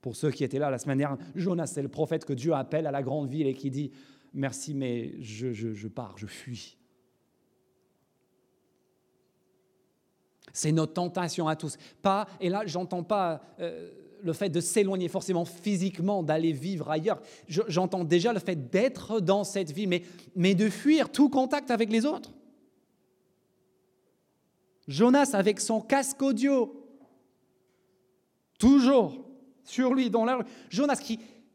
[0.00, 2.86] Pour ceux qui étaient là la semaine dernière, Jonas, c'est le prophète que Dieu appelle
[2.86, 3.90] à la grande ville et qui dit
[4.32, 6.76] Merci, mais je, je, pars, je fuis.
[10.52, 11.76] C'est notre tentation à tous.
[12.02, 13.90] Pas, et là, j'entends pas euh,
[14.22, 17.20] le fait de s'éloigner forcément physiquement, d'aller vivre ailleurs.
[17.48, 20.02] J'entends déjà le fait d'être dans cette vie, mais,
[20.34, 22.32] mais de fuir tout contact avec les autres.
[24.88, 26.86] Jonas avec son casque audio,
[28.58, 29.24] toujours
[29.64, 30.38] sur lui, dans la...
[30.70, 31.00] Jonas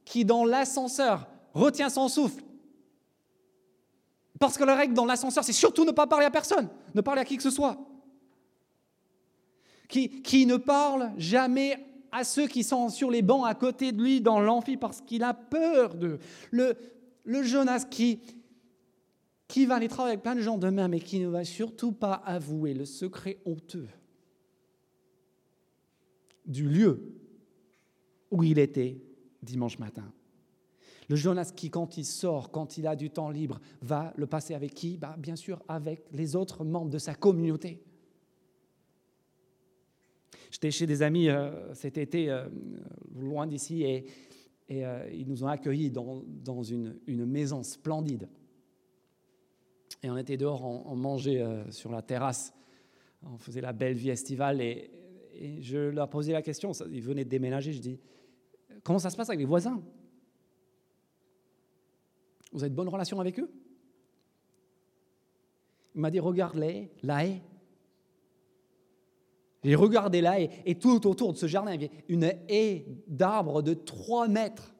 [0.06, 2.44] qui, dans l'ascenseur retient son souffle.
[4.39, 7.22] Parce que la règle dans l'ascenseur, c'est surtout ne pas parler à personne, ne parler
[7.22, 7.78] à qui que ce soit.
[9.88, 11.78] Qui, qui ne parle jamais
[12.12, 15.24] à ceux qui sont sur les bancs à côté de lui dans l'amphi parce qu'il
[15.24, 16.20] a peur de.
[16.50, 16.76] Le,
[17.24, 18.20] le Jonas qui,
[19.52, 22.14] qui va aller travailler avec plein de gens demain, mais qui ne va surtout pas
[22.14, 23.90] avouer le secret honteux
[26.46, 27.14] du lieu
[28.32, 29.02] où il était
[29.44, 30.10] dimanche matin.
[31.10, 34.54] Le Jonas qui, quand il sort, quand il a du temps libre, va le passer
[34.54, 34.96] avec qui?
[34.96, 37.84] Bah, Bien sûr, avec les autres membres de sa communauté.
[40.50, 42.48] J'étais chez des amis euh, cet été, euh,
[43.20, 44.06] loin d'ici, et,
[44.72, 48.30] euh, ils nous ont accueillis dans, une, une maison splendide.
[50.04, 52.54] Et on était dehors, on, mangeait euh, sur la terrasse.
[53.24, 54.62] On faisait la belle vie estivale.
[54.62, 54.90] Et,
[55.62, 56.72] je leur posais la question.
[56.92, 57.72] Ils venaient de déménager.
[57.72, 58.00] Je dis
[58.84, 59.82] Comment ça se passe avec les voisins?
[62.52, 63.50] Vous avez de bonnes relations avec eux?
[65.96, 67.42] Il m'a dit Regarde-les, la haie.
[69.64, 70.50] J'ai regardé la haie.
[70.66, 74.74] Et tout autour de ce jardin, il y avait une haie d'arbres de 3 mètres,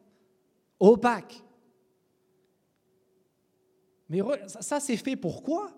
[0.80, 1.44] opaque.
[4.12, 4.20] Mais
[4.60, 5.72] ça, c'est fait pour quoi?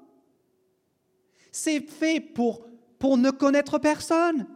[1.52, 2.66] C'est fait pour,
[2.98, 4.48] pour ne connaître personne.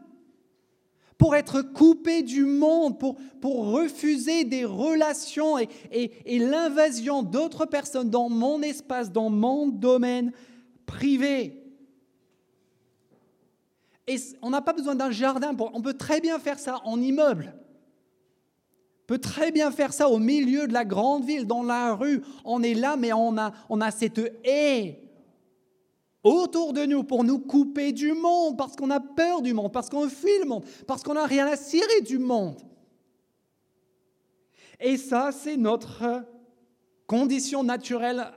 [1.17, 8.09] pour être coupé du monde, pour, pour refuser des relations et, et l'invasion d'autres personnes
[8.09, 10.31] dans mon espace, dans mon domaine
[10.85, 11.63] privé.
[14.05, 17.01] Et on n'a pas besoin d'un jardin, pour, on peut très bien faire ça en
[17.01, 17.53] immeuble.
[19.07, 22.21] Peut très bien faire ça au milieu de la grande ville, dans la rue.
[22.43, 25.01] On est là, mais on a, on a cette haie
[26.23, 29.89] autour de nous pour nous couper du monde, parce qu'on a peur du monde, parce
[29.89, 32.57] qu'on fuit le monde, parce qu'on n'a rien à cirer du monde.
[34.79, 36.23] Et ça, c'est notre
[37.07, 38.27] condition naturelle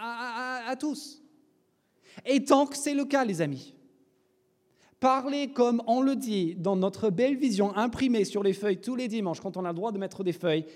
[0.00, 1.22] à, tous.
[2.26, 3.74] Et tant que c'est le cas, les amis,
[5.00, 9.08] parlez comme on le dit dans notre belle vision imprimée sur les feuilles tous les
[9.08, 10.66] dimanches, quand on a le droit de mettre des feuilles,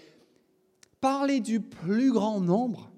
[1.01, 2.93] parlez du plus grand nombre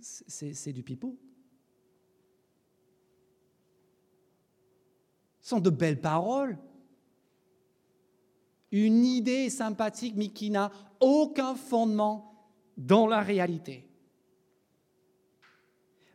[0.00, 1.18] c'est du pipeau.
[5.40, 6.58] Ce sont de belles paroles.
[8.72, 13.89] Une idée sympathique, mais qui n'a aucun fondement dans la réalité.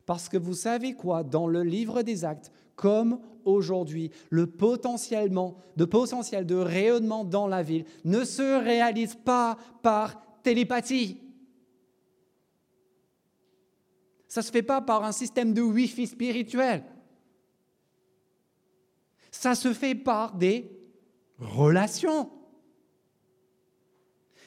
[0.06, 5.86] Parce que vous savez quoi, dans le livre des actes, comme aujourd'hui, le potentiellement, de
[5.86, 11.22] potentiel de rayonnement dans la ville ne se réalise pas par télépathie.
[14.28, 16.84] Ça ne se fait pas par un système de Wi-Fi spirituel.
[19.32, 20.72] Ça se fait par des
[21.40, 22.30] relations.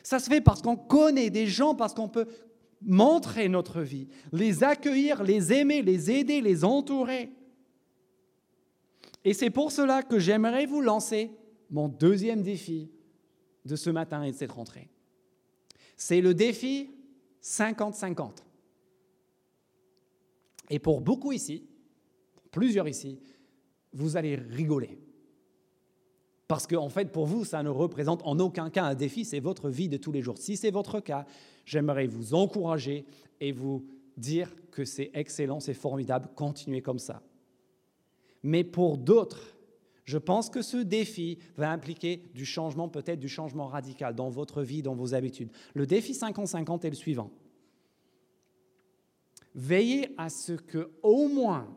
[0.02, 2.26] Ça se fait parce qu'on connaît des gens, parce qu'on peut
[2.82, 7.30] montrer notre vie, les accueillir, les aimer, les aider, les entourer.
[9.24, 11.30] Et c'est pour cela que j'aimerais vous lancer
[11.70, 12.90] mon deuxième défi
[13.64, 14.88] de ce matin et de cette rentrée.
[15.96, 16.90] C'est le défi
[17.42, 18.36] 50-50.
[20.70, 21.66] Et pour beaucoup ici,
[22.50, 23.18] plusieurs ici,
[23.92, 24.98] vous allez rigoler.
[26.48, 29.68] Parce qu'en fait, pour vous, ça ne représente en aucun cas un défi, c'est votre
[29.68, 30.38] vie de tous les jours.
[30.38, 31.26] Si c'est votre cas,
[31.66, 33.04] j'aimerais vous encourager
[33.40, 37.22] et vous dire que c'est excellent, c'est formidable, continuez comme ça.
[38.42, 39.56] Mais pour d'autres,
[40.04, 44.62] je pense que ce défi va impliquer du changement, peut-être du changement radical dans votre
[44.62, 45.50] vie, dans vos habitudes.
[45.74, 47.30] Le défi 50-50 est le suivant
[49.58, 51.68] veillez à ce que au moins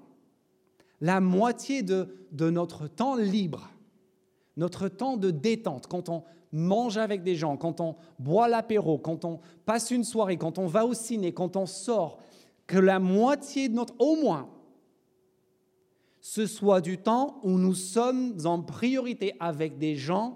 [1.02, 3.72] la moitié de, notre temps libre,
[4.62, 9.26] notre temps de détente, quand on mange avec des gens, quand on boit l'apéro, quand
[9.26, 12.20] on passe une soirée, quand on va au ciné, quand on sort,
[12.68, 14.50] que la moitié de notre, au moins,
[16.22, 20.36] ce soit du temps où nous sommes en priorité avec des gens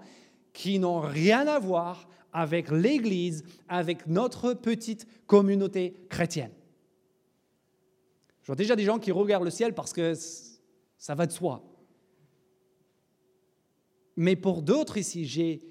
[0.52, 6.52] qui n'ont rien à voir avec l'Église, avec notre petite communauté chrétienne.
[8.42, 10.14] Je vois déjà des gens qui regardent le ciel parce que
[10.98, 11.62] ça va de soi.
[14.16, 15.62] Mais pour d'autres ici, j'ai,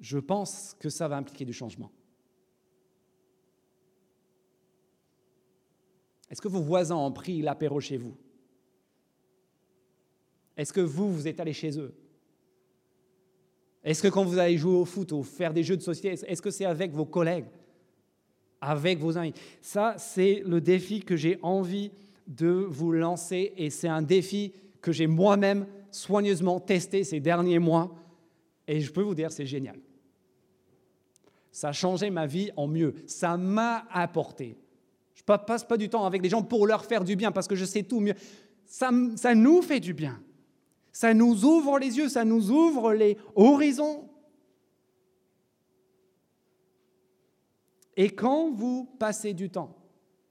[0.00, 1.90] je pense que ça va impliquer du changement.
[6.30, 8.16] Est-ce que vos voisins ont pris l'apéro chez vous?
[10.56, 11.94] Est-ce que vous, vous êtes allé chez eux?
[13.84, 16.40] Est-ce que quand vous allez jouer au foot ou faire des jeux de société, est-ce
[16.40, 17.46] que c'est avec vos collègues?
[18.60, 19.34] Avec vos amis?
[19.60, 21.90] Ça, c'est le défi que j'ai envie
[22.28, 27.94] de vous lancer et c'est un défi que j'ai moi-même soigneusement testé ces derniers mois
[28.66, 29.78] et je peux vous dire, c'est génial.
[31.50, 32.94] Ça a changé ma vie en mieux.
[33.06, 34.56] Ça m'a apporté.
[35.14, 37.46] Je ne passe pas du temps avec les gens pour leur faire du bien parce
[37.46, 38.14] que je sais tout mieux.
[38.64, 40.20] Ça, ça nous fait du bien.
[40.92, 44.08] Ça nous ouvre les yeux, ça nous ouvre les horizons.
[47.96, 49.76] Et quand vous passez du temps,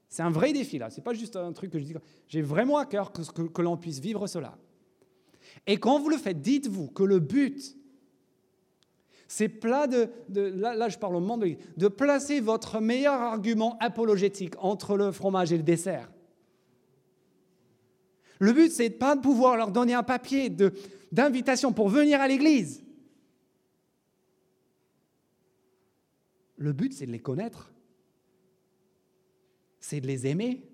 [0.08, 1.94] c'est un vrai défi là, ce n'est pas juste un truc que je dis,
[2.28, 4.58] j'ai vraiment à cœur que, l'on puisse vivre cela.
[5.66, 7.76] Et quand vous le faites, dites-vous que le but,
[9.28, 14.54] c'est plat de, là, je parle au monde, de, de placer votre meilleur argument apologétique
[14.58, 16.10] entre le fromage et le dessert.
[18.38, 20.50] Le but, c'est pas de pouvoir leur donner un papier
[21.12, 22.84] d'invitation pour venir à l'église.
[26.56, 27.72] Le but, c'est de les connaître.
[29.78, 30.68] C'est de les aimer.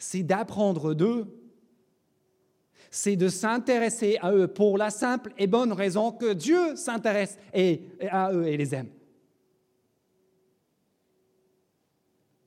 [0.00, 1.37] C'est d'apprendre d'eux.
[2.90, 7.38] C'est de s'intéresser à eux pour la simple et bonne raison que Dieu s'intéresse
[8.10, 8.88] à eux et les aime.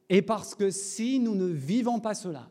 [0.10, 2.50] Et parce que si nous ne vivons pas cela,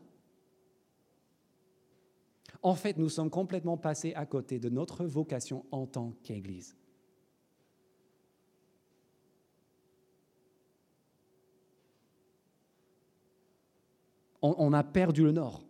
[2.62, 6.76] en fait, nous sommes complètement passés à côté de notre vocation en tant qu'Église.
[14.42, 15.62] on a perdu le nord.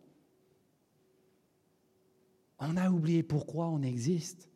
[2.61, 4.50] On a oublié pourquoi on existe.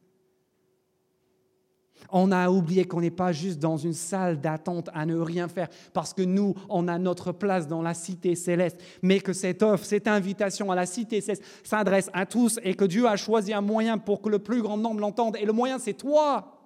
[2.11, 5.69] On a oublié qu'on n'est pas juste dans une salle d'attente à ne rien faire
[5.93, 9.85] parce que nous, on a notre place dans la cité céleste, mais que cette offre,
[9.87, 13.63] cette invitation à la cité céleste s'adresse à tous et que Dieu a choisi un
[13.63, 15.37] moyen pour que le plus grand nombre l'entende.
[15.37, 16.59] Et le moyen, c'est toi.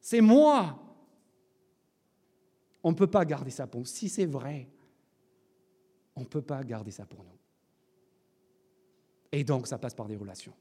[0.00, 0.78] C'est moi.
[2.82, 3.86] On ne peut pas garder ça pour nous.
[3.86, 4.68] Si c'est vrai,
[6.14, 7.33] on ne peut pas garder ça pour nous.
[9.34, 10.52] Et donc, ça passe par des relations.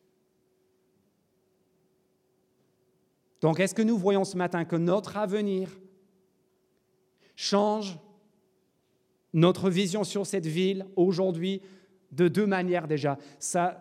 [3.40, 5.70] Donc, est-ce que nous voyons ce matin que notre avenir
[7.36, 8.00] change
[9.32, 11.62] notre vision sur cette ville aujourd'hui
[12.12, 13.20] de deux manières déjà?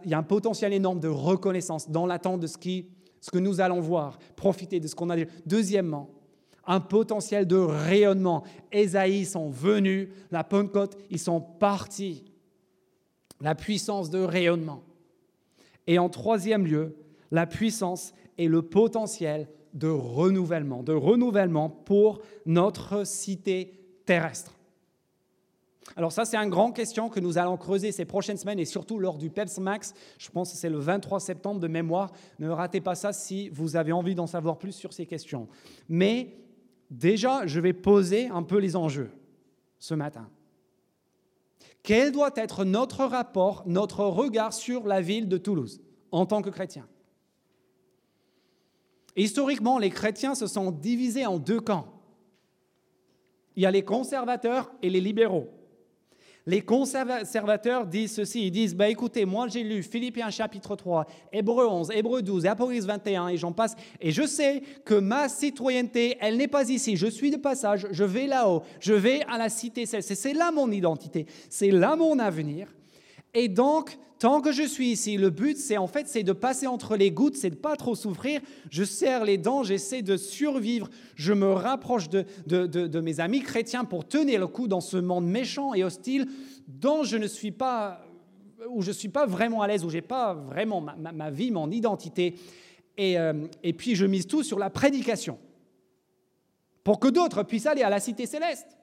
[0.04, 2.58] Il y a un potentiel énorme de reconnaissance dans l'attente de ce,
[3.20, 5.26] ce que nous allons voir, profiter de ce qu'on a dit.
[5.46, 6.10] Deuxièmement,
[6.66, 8.44] un potentiel de rayonnement.
[8.70, 12.24] Esaïe sont venus, la Pentecôte, ils sont partis.
[13.42, 14.82] La puissance de rayonnement.
[15.86, 16.96] Et en troisième lieu,
[17.30, 24.56] la puissance et le potentiel de renouvellement, de renouvellement pour notre cité terrestre.
[25.96, 28.98] Alors ça, c'est une grande question que nous allons creuser ces prochaines semaines et surtout
[28.98, 29.94] lors du PEPS Max.
[30.18, 32.12] Je pense que c'est le 23 septembre de mémoire.
[32.38, 35.48] Ne ratez pas ça si vous avez envie d'en savoir plus sur ces questions.
[35.88, 36.36] Mais
[36.90, 39.10] déjà, je vais poser un peu les enjeux
[39.78, 40.28] ce matin.
[41.82, 45.80] Quel doit être notre rapport, notre regard sur la ville de Toulouse
[46.12, 46.88] en tant que chrétien?
[49.16, 51.86] Historiquement, les chrétiens se sont divisés en deux camps.
[53.56, 55.50] Il y a les conservateurs et les libéraux.
[56.44, 61.66] Les conservateurs disent ceci, ils disent, bah écoutez, moi j'ai lu Philippiens chapitre 3, Hébreu
[61.66, 66.36] 11, Hébreu 12, Apocalypse 21 et j'en passe, et je sais que ma citoyenneté, elle
[66.36, 69.86] n'est pas ici, je suis de passage, je vais là-haut, je vais à la cité
[69.86, 72.66] c'est là mon identité, c'est là mon avenir.
[73.34, 76.66] Et donc, tant que je suis ici, le but, c'est en fait, c'est de passer
[76.66, 78.40] entre les gouttes, c'est de pas trop souffrir.
[78.70, 80.88] Je serre les dents, j'essaie de survivre.
[81.16, 85.74] Je me rapproche de, mes amis chrétiens pour tenir le coup dans ce monde méchant
[85.74, 86.28] et hostile
[86.68, 88.04] dont je ne suis pas,
[88.68, 92.36] où je suis pas vraiment à l'aise, où j'ai pas vraiment ma, vie, mon identité.
[92.98, 95.38] Et, euh, et puis, je mise tout sur la prédication
[96.84, 98.76] pour que d'autres puissent aller à la cité céleste.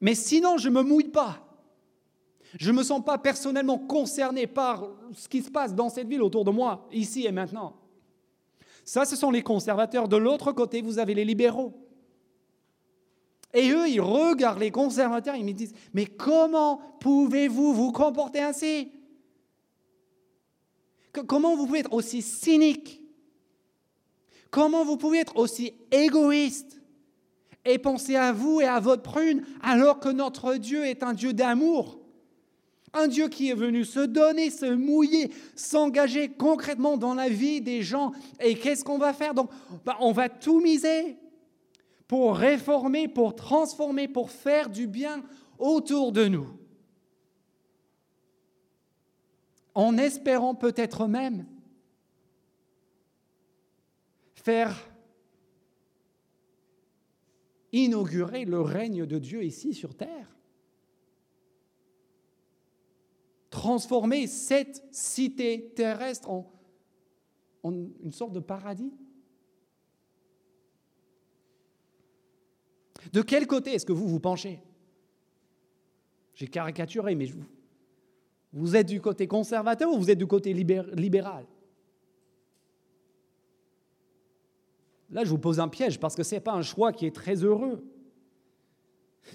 [0.00, 1.43] Mais sinon, je me mouille pas.
[2.58, 6.22] Je ne me sens pas personnellement concerné par ce qui se passe dans cette ville
[6.22, 7.76] autour de moi, ici et maintenant.
[8.84, 10.08] Ça, ce sont les conservateurs.
[10.08, 11.72] De l'autre côté, vous avez les libéraux.
[13.52, 18.90] Et eux, ils regardent les conservateurs, ils me disent, mais comment pouvez-vous vous comporter ainsi?
[21.26, 23.00] Comment vous pouvez être aussi cynique?
[24.50, 26.80] Comment vous pouvez être aussi égoïste
[27.64, 31.32] et penser à vous et à votre prune alors que notre Dieu est un Dieu
[31.32, 32.03] d'amour?
[32.94, 37.82] Un Dieu qui est venu se donner, se mouiller, s'engager concrètement dans la vie des
[37.82, 38.12] gens.
[38.40, 39.50] Et qu'est-ce qu'on va faire Donc,
[39.84, 41.16] bah, on va tout miser
[42.06, 45.22] pour réformer, pour transformer, pour faire du bien
[45.58, 46.46] autour de nous.
[49.74, 51.46] En espérant peut-être même
[54.34, 54.88] faire
[57.72, 60.36] inaugurer le règne de Dieu ici sur terre.
[63.54, 66.50] Transformer cette cité terrestre en,
[67.62, 68.92] une sorte de paradis.
[73.12, 74.60] De quel côté est-ce que vous vous penchez?
[76.34, 77.28] J'ai caricaturé, mais
[78.52, 81.46] vous êtes du côté conservateur ou vous êtes du côté libéral?
[85.10, 87.14] Là, je vous pose un piège parce que ce n'est pas un choix qui est
[87.14, 87.88] très heureux.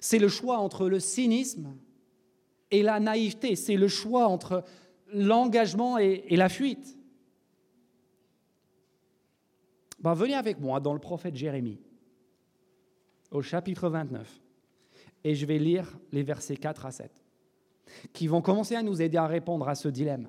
[0.02, 1.74] C'est le choix entre le cynisme
[2.72, 3.56] et la naïveté.
[3.56, 4.64] C'est le choix entre
[5.14, 6.98] l'engagement et, la fuite.
[10.00, 11.80] Ben, venez avec moi dans le prophète Jérémie,
[13.32, 14.42] au chapitre 29,
[15.24, 17.12] et je vais lire les versets 4 à 7,
[18.14, 20.28] qui vont commencer à nous aider à répondre à ce dilemme.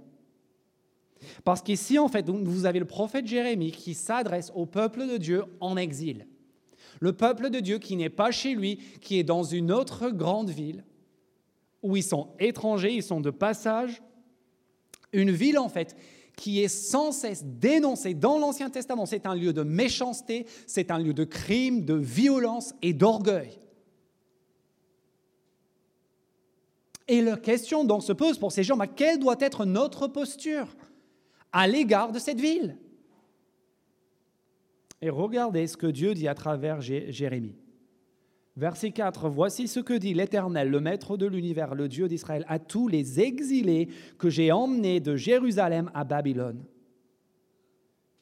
[1.44, 5.44] Parce qu'ici, en fait, vous avez le prophète Jérémie qui s'adresse au peuple de Dieu
[5.60, 6.26] en exil.
[6.98, 10.50] Le peuple de Dieu qui n'est pas chez lui, qui est dans une autre grande
[10.50, 10.82] ville,
[11.82, 14.02] où ils sont étrangers, ils sont de passage.
[15.12, 15.96] Une ville, en fait,
[16.36, 19.06] qui est sans cesse dénoncée dans l'Ancien Testament.
[19.06, 23.58] C'est un lieu de méchanceté, c'est un lieu de crime, de violence et d'orgueil.
[27.08, 30.68] Et la question donc se pose pour ces gens, quelle doit être notre posture
[31.52, 32.78] à l'égard de cette ville?
[35.02, 37.56] Et regardez ce que Dieu dit à travers Jérémie.
[38.56, 42.58] Verset 4, Voici ce que dit l'Éternel, le Maître de l'univers, le Dieu d'Israël, à
[42.58, 43.88] tous les exilés
[44.18, 46.64] que j'ai emmenés de Jérusalem à Babylone.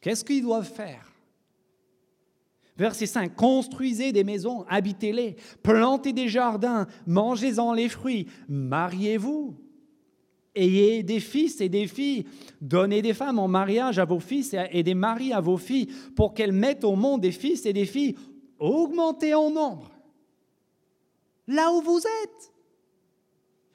[0.01, 1.13] Qu'est-ce qu'ils doivent faire?
[2.77, 9.57] Verset 5, Construisez des maisons, habitez-les, plantez des jardins, mangez-en les fruits, mariez-vous.
[10.55, 12.27] Ayez des fils et des filles,
[12.61, 16.35] donnez des femmes en mariage à vos fils et des maris à vos filles, pour
[16.35, 18.17] qu'elles mettent au monde des fils et des filles,
[18.59, 19.98] augmentez en nombre
[21.49, 22.53] là où vous êtes.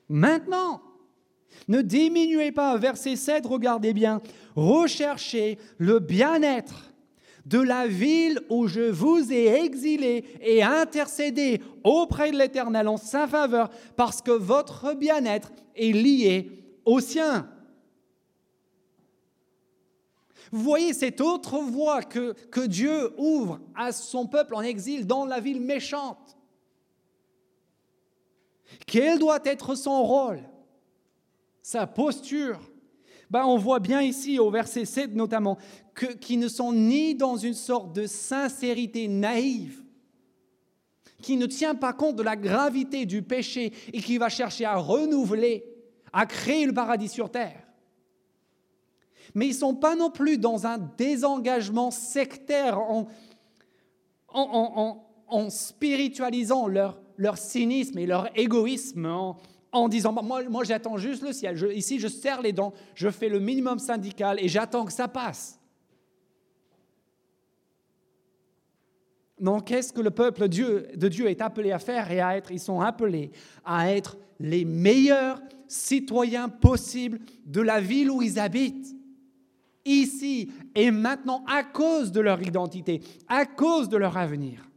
[0.07, 0.81] Maintenant,
[1.67, 2.77] ne diminuez pas.
[2.77, 4.21] Verset 7, regardez bien.
[4.55, 6.93] Recherchez le bien-être
[7.45, 13.27] de la ville où je vous ai exilé et intercédé auprès de l'Éternel en sa
[13.27, 17.49] faveur, parce que votre bien-être est lié au sien.
[20.51, 25.25] Vous voyez cette autre voie que, que Dieu ouvre à son peuple en exil dans
[25.25, 26.37] la ville méchante.
[28.85, 30.41] Quel doit être son rôle?
[31.61, 32.59] Sa posture?
[33.29, 35.57] Ben, On voit bien ici au verset 7 notamment
[36.21, 39.83] qu'ils ne sont ni dans une sorte de sincérité naïve,
[41.21, 44.75] qui ne tient pas compte de la gravité du péché et qui va chercher à
[44.75, 45.63] renouveler,
[46.11, 47.63] à créer le paradis sur terre.
[49.33, 53.07] Mais ils ne sont pas non plus dans un désengagement sectaire en,
[54.29, 59.05] en spiritualisant leur, leur cynisme et leur égoïsme
[59.71, 61.57] en, disant Moi, moi j'attends juste le ciel.
[61.75, 65.59] ici, je serre les dents, je fais le minimum syndical et j'attends que ça passe.
[69.39, 72.51] Non, qu'est-ce que le peuple Dieu, de Dieu est appelé à faire et à être?
[72.51, 73.31] Ils sont appelés
[73.65, 78.95] à être les meilleurs citoyens possibles de la ville où ils habitent.
[79.85, 84.69] Ici et maintenant, à cause de leur identité, à cause de leur avenir.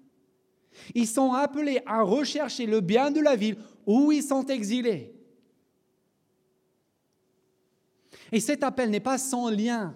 [0.94, 3.56] Ils sont appelés à rechercher le bien de la ville
[3.86, 5.12] où ils sont exilés.
[8.32, 9.94] Et cet appel n'est pas sans lien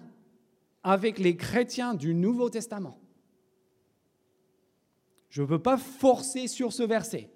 [0.83, 2.97] avec les chrétiens du Nouveau Testament.
[5.29, 7.29] Je ne veux pas forcer sur ce verset.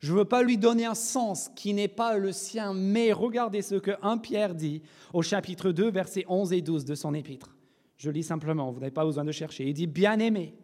[0.00, 3.60] Je ne veux pas lui donner un sens qui n'est pas le sien, mais regardez
[3.62, 4.82] ce que 1 Pierre dit
[5.12, 7.56] au chapitre 2, versets 11 et 12 de son épître.
[7.98, 9.68] Je lis simplement, vous n'avez pas besoin de chercher.
[9.68, 10.54] Il dit, bien aimé,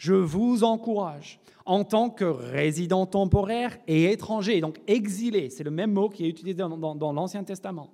[0.00, 5.92] je vous encourage, en tant que résident temporaire et étranger, donc exilé, c'est le même
[5.92, 7.90] mot qui est utilisé dans, l'Ancien Testament.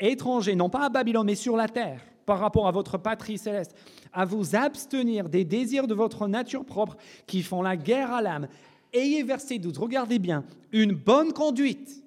[0.00, 3.76] Étranger, non pas à Babylone, mais sur la terre, par rapport à votre patrie céleste,
[4.12, 6.96] à vous abstenir des désirs de votre nature propre
[7.28, 8.48] qui font la guerre à l'âme.
[8.92, 10.42] Ayez verset 12, regardez bien,
[10.72, 12.02] une bonne conduite,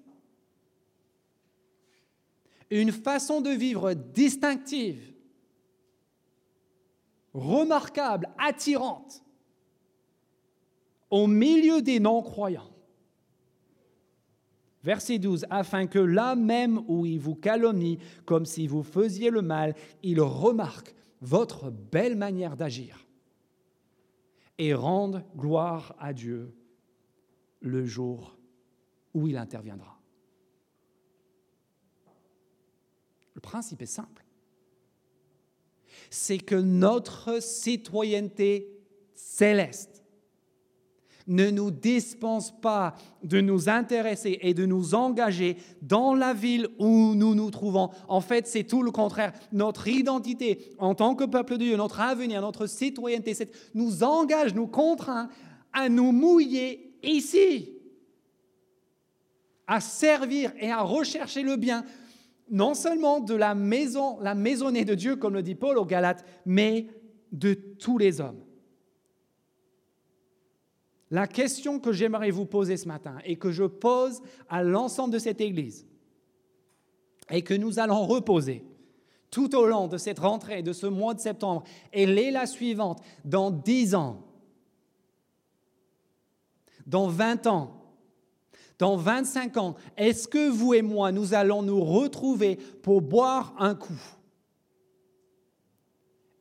[2.69, 5.10] une façon de vivre distinctive,
[7.33, 9.23] remarquable, attirante
[11.09, 12.69] au milieu des non-croyants.
[14.83, 19.41] Verset 12, afin que là même où ils vous calomnient comme si vous faisiez le
[19.41, 23.05] mal, ils remarquent votre belle manière d'agir
[24.57, 26.55] et rendent gloire à Dieu
[27.59, 28.39] le jour
[29.13, 29.99] où il interviendra.
[33.35, 34.20] Le principe est simple
[36.11, 38.67] c'est que notre citoyenneté
[39.15, 40.03] céleste
[41.25, 47.15] ne nous dispense pas de nous intéresser et de nous engager dans la ville où
[47.15, 47.91] nous nous trouvons.
[48.09, 49.31] En fait, c'est tout le contraire.
[49.53, 53.33] Notre identité en tant que peuple de Dieu, notre avenir, notre citoyenneté,
[53.73, 55.29] nous engage, nous contraint
[55.71, 57.69] à nous mouiller ici,
[59.65, 61.85] à servir et à rechercher le bien
[62.51, 66.25] non seulement de la maison, la maisonnée de Dieu, comme le dit Paul aux Galates,
[66.45, 66.87] mais
[67.31, 68.43] de tous les hommes.
[71.09, 75.19] La question que j'aimerais vous poser ce matin et que je pose à l'ensemble de
[75.19, 75.87] cette Église
[77.29, 78.65] et que nous allons reposer
[79.29, 83.01] tout au long de cette rentrée, de ce mois de septembre, elle est la suivante.
[83.23, 84.21] Dans dix ans,
[86.85, 87.80] dans vingt ans,
[88.81, 93.75] dans 25 ans, est-ce que vous et moi, nous allons nous retrouver pour boire un
[93.75, 94.01] coup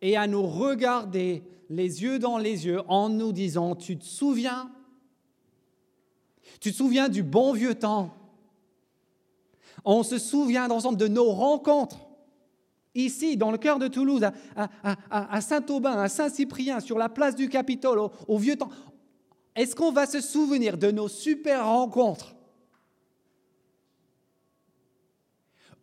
[0.01, 4.71] et à nous regarder les yeux dans les yeux en nous disant, tu te souviens?
[6.61, 8.15] Tu te souviens du bon vieux temps?
[9.85, 11.99] On se souvient d'ensemble de nos rencontres.
[12.95, 14.27] Ici, dans le cœur de Toulouse,
[14.57, 18.71] à, Saint-Aubin, à Saint-Cyprien, sur la place du Capitole, au vieux temps.
[19.61, 22.35] Est-ce qu'on va se souvenir de nos super rencontres?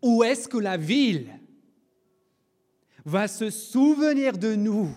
[0.01, 1.30] Ou est-ce que la ville
[3.05, 4.89] va se souvenir de nous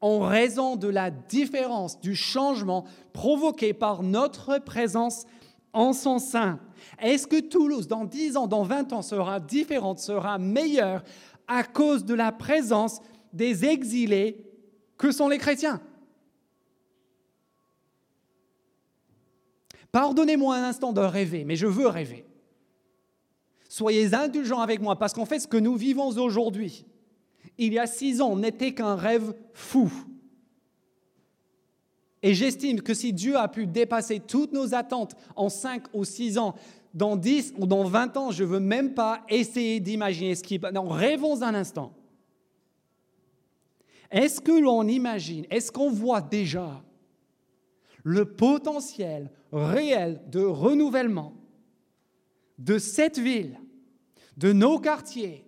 [0.00, 5.26] en raison de la différence, du changement provoqué par notre présence
[5.74, 6.60] en son sein?
[6.98, 11.04] Est-ce que Toulouse, dans 10 ans, dans 20 ans, sera différente, sera meilleure
[11.46, 13.02] à cause de la présence
[13.34, 14.46] des exilés
[14.96, 15.82] que sont les chrétiens?
[19.92, 22.24] Pardonnez-moi un instant de rêver, mais je veux rêver.
[23.68, 26.84] Soyez indulgents avec moi, parce qu'en fait, ce que nous vivons aujourd'hui,
[27.58, 29.90] il y a six ans, n'était qu'un rêve fou.
[32.22, 36.38] Et j'estime que si Dieu a pu dépasser toutes nos attentes en cinq ou six
[36.38, 36.54] ans,
[36.94, 40.60] dans dix ou dans vingt ans, je ne veux même pas essayer d'imaginer ce qui...
[40.72, 41.92] Non, rêvons un instant.
[44.10, 46.82] Est-ce que l'on imagine, est-ce qu'on voit déjà
[48.02, 51.34] le potentiel réel de renouvellement
[52.58, 53.58] de cette ville,
[54.36, 55.44] de nos quartiers,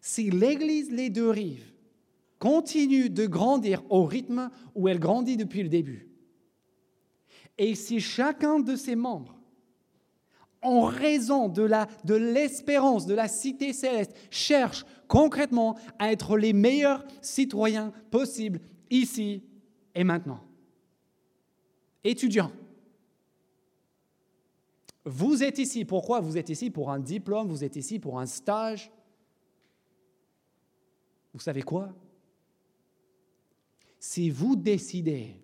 [0.00, 1.72] si l'Église Les Deux Rives
[2.38, 6.08] continue de grandir au rythme où elle grandit depuis le début,
[7.58, 9.40] et si chacun de ses membres,
[10.62, 17.92] en raison de, l'espérance de la cité céleste, cherche concrètement à être les meilleurs citoyens
[18.10, 19.42] possibles ici
[19.94, 20.40] et maintenant.
[22.02, 22.52] Étudiants,
[25.04, 25.84] vous êtes ici.
[25.84, 26.70] Pourquoi Vous êtes ici?
[26.70, 28.90] Pour un diplôme, vous êtes ici pour un stage,
[31.32, 31.90] vous savez quoi?
[33.98, 35.36] Si vous décidez,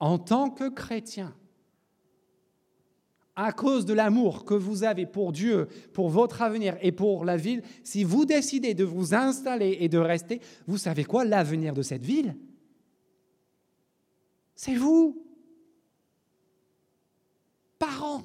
[0.00, 1.34] en tant que chrétien,
[3.36, 7.36] à cause de l'amour que vous avez pour Dieu, pour votre avenir et pour la
[7.36, 11.24] ville, si vous décidez de vous installer et de rester, vous savez quoi?
[11.24, 12.36] L'avenir de cette ville,
[14.54, 15.24] c'est vous,
[17.78, 18.22] parents.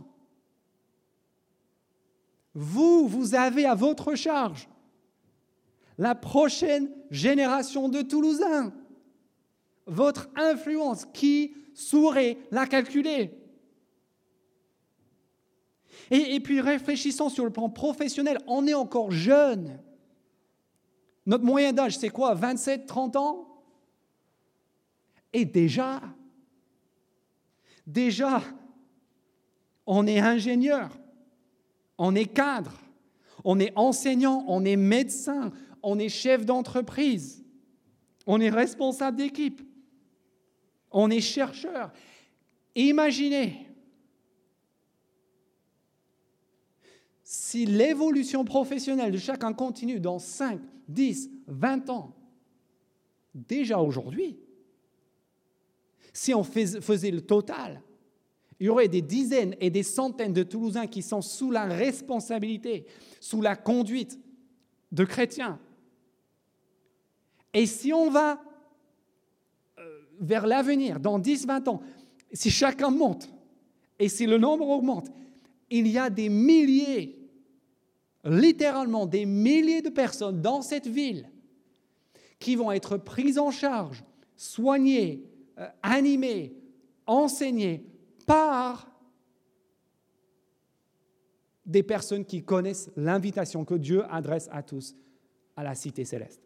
[2.53, 4.69] Vous, vous avez à votre charge
[5.97, 8.73] la prochaine génération de Toulousains.
[9.85, 13.39] Votre influence, qui saurait la calculer
[16.11, 19.79] et, puis réfléchissons sur le plan professionnel, on est encore jeune.
[21.25, 22.33] Notre moyen d'âge, c'est quoi?
[22.33, 23.63] 27, 30 ans?
[25.33, 26.01] Et déjà,
[27.89, 28.43] déjà,
[29.85, 30.89] on est ingénieur,
[31.97, 32.73] on est cadre,
[33.43, 37.43] on est enseignant, on est médecin, on est chef d'entreprise,
[38.27, 39.61] on est responsable d'équipe,
[40.91, 41.91] on est chercheur.
[42.75, 43.65] Imaginez
[47.23, 52.15] si l'évolution professionnelle de chacun continue dans 5, 10, 20 ans,
[53.33, 54.39] déjà aujourd'hui,
[56.13, 57.81] si on faisait le total,
[58.59, 62.85] il y aurait des dizaines et des centaines de Toulousains qui sont sous la responsabilité,
[63.21, 64.19] sous la conduite
[64.91, 65.59] de chrétiens.
[67.53, 68.41] Et si on va
[69.79, 71.81] euh, vers l'avenir, dans 10, 20 ans,
[72.33, 73.29] si chacun monte
[73.97, 75.09] et si le nombre augmente,
[75.69, 77.15] il y a des milliers,
[78.25, 81.29] littéralement des milliers de personnes dans cette ville
[82.39, 84.03] qui vont être prises en charge,
[84.35, 85.23] soignées,
[85.59, 86.55] euh, animées,
[87.05, 87.85] enseignées
[88.25, 88.89] par
[91.65, 94.95] des personnes qui connaissent l'invitation que Dieu adresse à tous
[95.55, 96.41] à la cité céleste.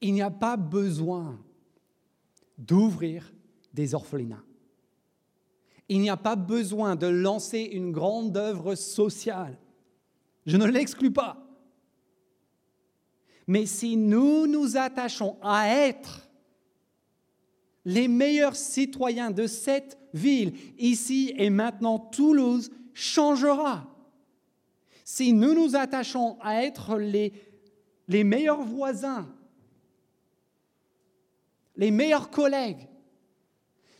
[0.00, 1.38] Il n'y a pas besoin
[2.58, 3.32] d'ouvrir
[3.72, 4.44] des orphelinats.
[5.88, 9.58] Il n'y a pas besoin de lancer une grande œuvre sociale.
[10.46, 11.43] Je ne l'exclus pas.
[13.46, 16.28] Mais si nous nous attachons à être
[17.84, 23.86] les meilleurs citoyens de cette ville, ici et maintenant, Toulouse changera.
[25.04, 27.32] Si nous nous attachons à être les,
[28.08, 29.28] les meilleurs voisins,
[31.76, 32.88] les meilleurs collègues,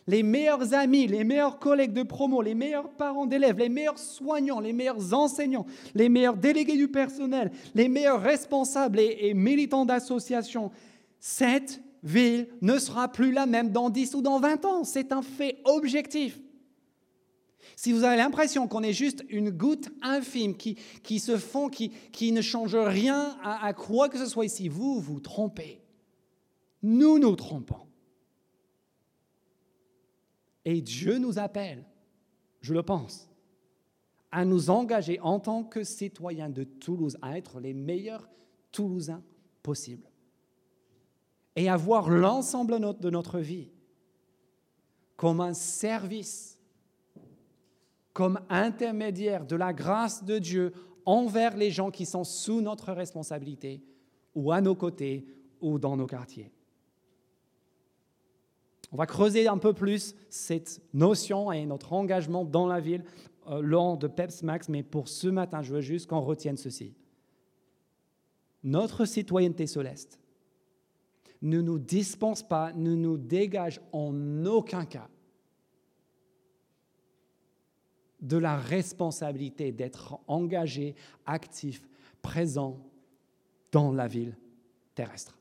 [0.07, 4.59] les meilleurs amis, les meilleurs collègues de promo, les meilleurs parents d'élèves, les meilleurs soignants,
[4.59, 10.71] les meilleurs enseignants, les meilleurs délégués du personnel, les meilleurs responsables et, militants d'associations,
[11.19, 14.83] cette ville ne sera plus la même dans 10 ou dans 20 ans.
[14.83, 16.39] C'est un fait objectif.
[17.75, 21.89] Si vous avez l'impression qu'on est juste une goutte infime qui, qui se fond, qui,
[22.11, 25.81] qui ne change rien à, à quoi que ce soit ici, vous vous trompez
[26.85, 27.84] nous nous trompons.
[30.65, 31.85] Et Dieu nous appelle,
[32.61, 33.29] je le pense,
[34.31, 38.27] à nous engager en tant que citoyens de Toulouse, à être les meilleurs
[38.71, 39.23] Toulousains
[39.63, 40.09] possibles.
[41.55, 43.69] Et à voir l'ensemble de notre vie
[45.15, 46.59] comme un service,
[48.11, 50.73] comme intermédiaire de la grâce de Dieu
[51.05, 53.81] envers les gens qui sont sous notre responsabilité
[54.33, 55.25] ou à nos côtés
[55.61, 56.51] ou dans nos quartiers.
[58.95, 63.03] On va creuser un peu plus cette notion et notre engagement dans la ville
[63.47, 66.95] euh, lors de PEPS Max, mais pour ce matin, je veux juste qu'on retienne ceci.
[68.63, 70.17] Notre citoyenneté céleste
[71.41, 75.09] ne nous dispense pas, ne nous dégage en aucun cas
[78.21, 81.85] de la responsabilité d'être engagé, actif,
[82.21, 82.79] présent
[83.73, 84.37] dans la ville
[84.93, 85.37] terrestre.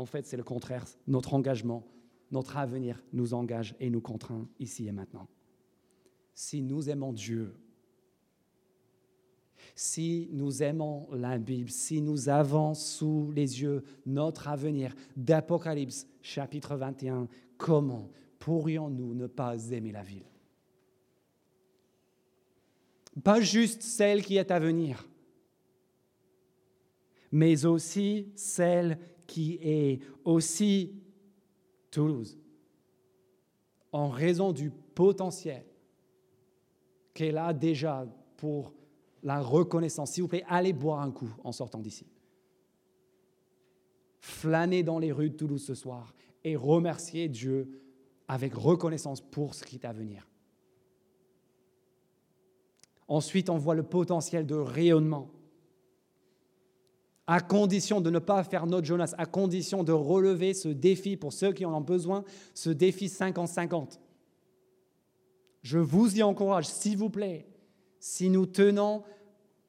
[0.00, 0.86] En fait, c'est le contraire.
[1.06, 1.86] Notre engagement,
[2.30, 5.28] notre avenir nous engage et nous contraint ici et maintenant.
[6.34, 7.54] Si nous aimons Dieu,
[9.74, 16.76] si nous aimons la Bible, si nous avons sous les yeux notre avenir d'Apocalypse chapitre
[16.76, 17.28] 21,
[17.58, 20.24] comment pourrions-nous ne pas aimer la ville?
[23.22, 25.06] Pas juste celle qui est à venir,
[27.30, 28.98] mais aussi celle
[29.30, 30.92] qui est aussi
[31.92, 32.36] Toulouse,
[33.92, 35.64] en raison du potentiel
[37.14, 38.06] qu'elle a déjà
[38.36, 38.72] pour
[39.22, 40.12] la reconnaissance.
[40.12, 42.06] S'il vous plaît, allez boire un coup en sortant d'ici.
[44.18, 46.12] Flânez dans les rues de Toulouse ce soir
[46.42, 47.82] et remerciez Dieu
[48.26, 50.28] avec reconnaissance pour ce qui est à venir.
[53.06, 55.30] Ensuite, on voit le potentiel de rayonnement.
[57.26, 61.32] À condition de ne pas faire notre Jonas, à condition de relever ce défi pour
[61.32, 64.00] ceux qui en ont besoin, ce défi 50-50.
[65.62, 67.46] Je vous y encourage, s'il vous plaît,
[68.00, 69.04] si nous tenons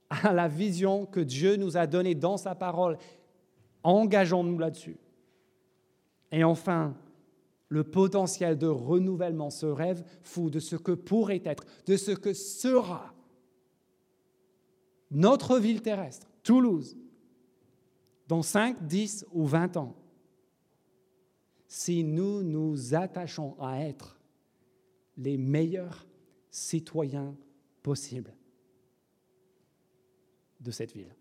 [0.10, 2.98] à la vision que Dieu nous a donnée dans sa parole,
[3.84, 4.98] engageons-nous là-dessus.
[6.32, 6.96] Et enfin,
[7.68, 12.34] le potentiel de renouvellement, ce rêve fou de ce que pourrait être, de ce que
[12.34, 13.14] sera
[15.12, 16.98] notre ville terrestre, Toulouse,
[18.32, 19.94] dans 5, 10 ou 20 ans,
[21.68, 24.22] si nous nous attachons à être
[25.18, 26.08] les meilleurs
[26.50, 27.36] citoyens
[27.84, 28.34] possibles
[30.62, 31.14] de cette ville.